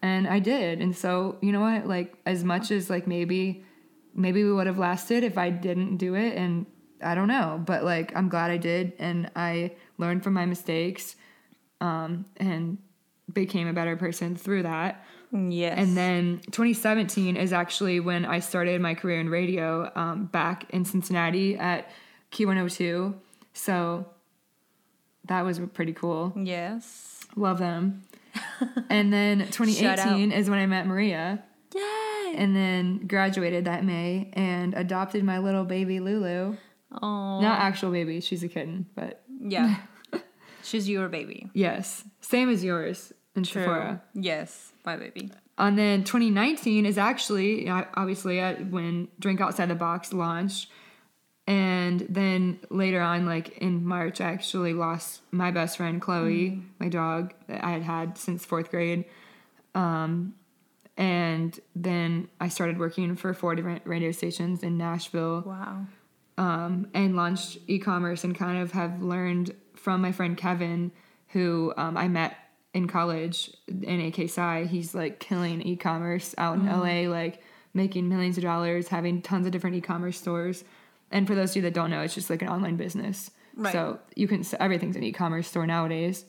And 0.00 0.26
I 0.26 0.38
did. 0.38 0.80
And 0.80 0.96
so, 0.96 1.36
you 1.42 1.52
know 1.52 1.60
what? 1.60 1.86
Like 1.86 2.14
as 2.24 2.44
much 2.44 2.70
as 2.70 2.88
like 2.88 3.06
maybe 3.06 3.62
maybe 4.14 4.42
we 4.42 4.50
would 4.52 4.66
have 4.66 4.78
lasted 4.78 5.22
if 5.22 5.36
I 5.36 5.50
didn't 5.50 5.98
do 5.98 6.14
it 6.14 6.34
and 6.38 6.64
I 7.02 7.14
don't 7.14 7.28
know, 7.28 7.62
but 7.64 7.84
like 7.84 8.14
I'm 8.16 8.28
glad 8.28 8.50
I 8.50 8.56
did 8.56 8.92
and 8.98 9.30
I 9.36 9.72
learned 9.98 10.24
from 10.24 10.34
my 10.34 10.46
mistakes 10.46 11.16
um 11.80 12.24
and 12.38 12.78
became 13.32 13.68
a 13.68 13.72
better 13.72 13.96
person 13.96 14.36
through 14.36 14.62
that. 14.62 15.04
Yes. 15.32 15.78
And 15.78 15.96
then 15.96 16.40
2017 16.50 17.36
is 17.36 17.52
actually 17.52 18.00
when 18.00 18.24
I 18.24 18.38
started 18.38 18.80
my 18.80 18.94
career 18.94 19.20
in 19.20 19.28
radio 19.28 19.90
um, 19.94 20.26
back 20.26 20.66
in 20.70 20.84
Cincinnati 20.84 21.56
at 21.56 21.90
Q102. 22.32 23.14
So 23.52 24.06
that 25.24 25.44
was 25.44 25.60
pretty 25.74 25.92
cool. 25.92 26.32
Yes. 26.36 27.24
Love 27.34 27.58
them. 27.58 28.04
and 28.90 29.12
then 29.12 29.40
2018 29.50 30.32
is 30.32 30.48
when 30.48 30.58
I 30.58 30.66
met 30.66 30.86
Maria. 30.86 31.42
Yay! 31.74 32.34
And 32.36 32.54
then 32.54 33.06
graduated 33.06 33.64
that 33.64 33.84
May 33.84 34.30
and 34.34 34.74
adopted 34.74 35.24
my 35.24 35.38
little 35.38 35.64
baby 35.64 36.00
Lulu. 36.00 36.56
Oh. 36.92 37.40
Not 37.40 37.58
actual 37.60 37.90
baby, 37.90 38.20
she's 38.20 38.42
a 38.42 38.48
kitten, 38.48 38.86
but 38.94 39.22
Yeah. 39.40 39.76
She's 40.62 40.88
your 40.88 41.08
baby. 41.08 41.48
yes, 41.54 42.02
same 42.20 42.48
as 42.48 42.64
yours 42.64 43.12
in 43.36 43.44
Sephora. 43.44 44.02
Yes, 44.14 44.72
my 44.84 44.96
baby. 44.96 45.30
And 45.58 45.78
then 45.78 46.02
2019 46.02 46.84
is 46.84 46.98
actually 46.98 47.68
obviously 47.68 48.40
uh, 48.40 48.54
when 48.56 49.06
Drink 49.20 49.40
Outside 49.40 49.66
the 49.68 49.76
Box 49.76 50.12
launched. 50.12 50.68
And 51.46 52.00
then 52.08 52.58
later 52.68 53.00
on, 53.00 53.26
like 53.26 53.58
in 53.58 53.86
March, 53.86 54.20
I 54.20 54.32
actually 54.32 54.72
lost 54.74 55.20
my 55.30 55.52
best 55.52 55.76
friend 55.76 56.00
Chloe, 56.02 56.60
my 56.80 56.88
dog 56.88 57.32
that 57.46 57.64
I 57.64 57.70
had 57.70 57.82
had 57.82 58.18
since 58.18 58.44
fourth 58.44 58.70
grade. 58.72 59.04
Um, 59.76 60.34
and 60.96 61.58
then 61.76 62.26
I 62.40 62.48
started 62.48 62.76
working 62.80 63.14
for 63.14 63.32
four 63.34 63.54
different 63.54 63.86
radio 63.86 64.10
stations 64.10 64.64
in 64.64 64.76
Nashville 64.76 65.44
Wow. 65.46 65.86
Um, 66.38 66.88
and 66.94 67.16
launched 67.16 67.58
e-commerce 67.66 68.24
and 68.24 68.34
kind 68.36 68.58
of 68.62 68.72
have 68.72 69.02
learned 69.02 69.54
from 69.74 70.02
my 70.02 70.12
friend 70.12 70.36
Kevin, 70.36 70.92
who 71.28 71.72
um, 71.76 71.96
I 71.96 72.08
met 72.08 72.36
in 72.74 72.86
college 72.86 73.50
in 73.68 74.00
AK 74.00 74.28
Psi. 74.28 74.64
He's 74.64 74.94
like 74.94 75.18
killing 75.20 75.62
e-commerce 75.62 76.34
out 76.36 76.58
in 76.58 76.66
LA, 76.66 77.10
like 77.10 77.40
making 77.72 78.08
millions 78.08 78.36
of 78.36 78.42
dollars, 78.42 78.88
having 78.88 79.22
tons 79.22 79.46
of 79.46 79.52
different 79.52 79.76
e-commerce 79.76 80.18
stores. 80.18 80.64
And 81.10 81.26
for 81.26 81.34
those 81.34 81.50
of 81.50 81.56
you 81.56 81.62
that 81.62 81.74
don't 81.74 81.90
know, 81.90 82.00
it's 82.00 82.14
just 82.14 82.28
like 82.28 82.42
an 82.42 82.48
online 82.48 82.76
business. 82.76 83.30
Right. 83.54 83.72
So 83.72 83.98
you 84.14 84.28
can 84.28 84.44
everything's 84.60 84.96
an 84.96 85.02
e-commerce 85.02 85.48
store 85.48 85.66
nowadays. 85.66 86.24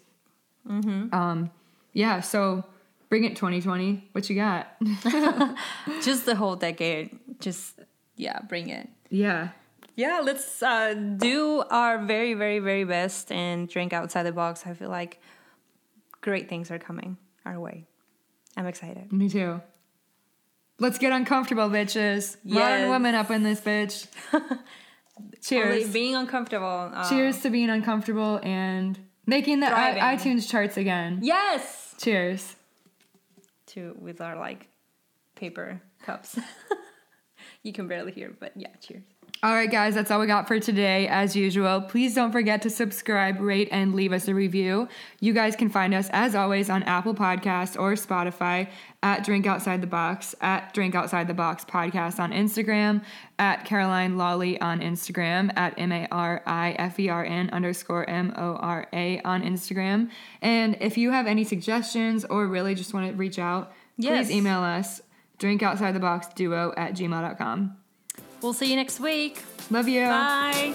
Mm-hmm. 0.68 1.14
Um, 1.14 1.52
yeah. 1.94 2.22
So 2.22 2.64
bring 3.10 3.24
it 3.24 3.36
2020. 3.36 4.10
What 4.12 4.30
you 4.30 4.36
got? 4.36 4.68
Just 6.02 6.26
the 6.26 6.36
whole 6.36 6.56
decade. 6.56 7.18
Just, 7.40 7.80
yeah, 8.16 8.40
bring 8.42 8.70
it. 8.70 8.90
yeah. 9.10 9.50
Yeah, 9.98 10.22
let's 10.24 10.62
uh, 10.62 10.94
do 10.94 11.64
our 11.72 11.98
very, 12.06 12.36
very, 12.36 12.60
very 12.60 12.84
best 12.86 13.32
and 13.32 13.68
drink 13.68 13.92
outside 13.94 14.24
the 14.24 14.32
box. 14.32 14.64
I 14.66 14.74
feel 14.76 14.90
like 14.90 15.20
great 16.22 16.48
things 16.48 16.70
are 16.70 16.78
coming 16.80 17.18
our 17.46 17.60
way. 17.60 17.86
I'm 18.56 18.68
excited. 18.68 19.12
Me 19.12 19.28
too. 19.28 19.60
Let's 20.80 21.00
get 21.00 21.12
uncomfortable, 21.12 21.68
bitches. 21.70 22.38
Modern 22.46 22.82
Yes. 22.82 22.88
woman 22.90 23.16
up 23.16 23.32
in 23.32 23.42
this 23.42 23.60
bitch. 23.60 24.06
Cheers. 25.42 25.84
Only 25.84 25.92
being 25.92 26.16
uncomfortable. 26.16 26.92
uh, 26.94 27.10
Cheers 27.10 27.42
to 27.42 27.50
being 27.50 27.72
uncomfortable 27.72 28.40
and 28.44 29.00
making 29.26 29.62
the 29.62 29.68
I- 29.76 30.16
iTunes 30.16 30.48
charts 30.48 30.78
again. 30.78 31.20
Yes. 31.24 31.96
Cheers. 32.00 32.56
To 33.68 33.96
with 34.00 34.22
our 34.22 34.36
like 34.38 34.68
paper 35.36 35.82
cups. 36.04 36.38
you 37.64 37.74
can 37.74 37.88
barely 37.88 38.12
hear, 38.12 38.32
but 38.40 38.52
yeah, 38.56 38.70
cheers. 38.80 39.04
All 39.44 39.54
right, 39.54 39.70
guys, 39.70 39.94
that's 39.94 40.10
all 40.10 40.20
we 40.20 40.26
got 40.26 40.48
for 40.48 40.60
today. 40.60 41.08
As 41.08 41.36
usual, 41.36 41.80
please 41.82 42.16
don't 42.16 42.32
forget 42.32 42.64
to 42.64 42.72
subscribe, 42.72 43.40
rate, 43.40 43.70
and 43.72 43.94
leave 43.94 44.12
us 44.12 44.28
a 44.28 44.34
review. 44.34 44.88
You 45.20 45.32
guys 45.32 45.56
can 45.56 45.70
find 45.70 45.94
us, 45.94 46.10
as 46.12 46.34
always, 46.34 46.72
on 46.72 46.82
Apple 46.84 47.14
Podcasts 47.14 47.80
or 47.80 47.94
Spotify 47.94 48.68
at 49.04 49.24
Drink 49.24 49.46
Outside 49.46 49.82
the 49.82 49.88
Box, 49.88 50.34
at 50.42 50.74
Drink 50.74 50.96
Outside 50.96 51.28
the 51.28 51.36
Box 51.36 51.64
Podcast 51.64 52.20
on 52.20 52.32
Instagram, 52.32 53.04
at 53.38 53.64
Caroline 53.64 54.18
Lawley 54.18 54.60
on 54.60 54.80
Instagram, 54.82 55.56
at 55.56 55.78
M 55.78 55.92
A 55.92 56.08
R 56.10 56.42
I 56.48 56.72
F 56.80 57.00
E 57.00 57.08
R 57.08 57.24
N 57.24 57.52
underscore 57.52 58.10
M 58.10 58.34
O 58.38 58.56
R 58.56 58.88
A 58.92 59.22
on 59.22 59.44
Instagram. 59.44 60.10
And 60.42 60.78
if 60.82 60.98
you 60.98 61.12
have 61.12 61.28
any 61.28 61.44
suggestions 61.44 62.26
or 62.26 62.48
really 62.48 62.74
just 62.74 62.92
want 62.92 63.08
to 63.12 63.16
reach 63.16 63.38
out, 63.38 63.72
Yes. 63.98 64.28
please 64.28 64.36
email 64.36 64.62
us 64.62 65.00
drinkoutsidetheboxduo 65.38 66.74
at 66.76 66.94
gmail.com. 66.96 67.78
We'll 68.42 68.54
see 68.54 68.70
you 68.70 68.76
next 68.76 69.00
week. 69.00 69.44
Love 69.70 69.88
you. 69.88 70.06
Bye. 70.06 70.74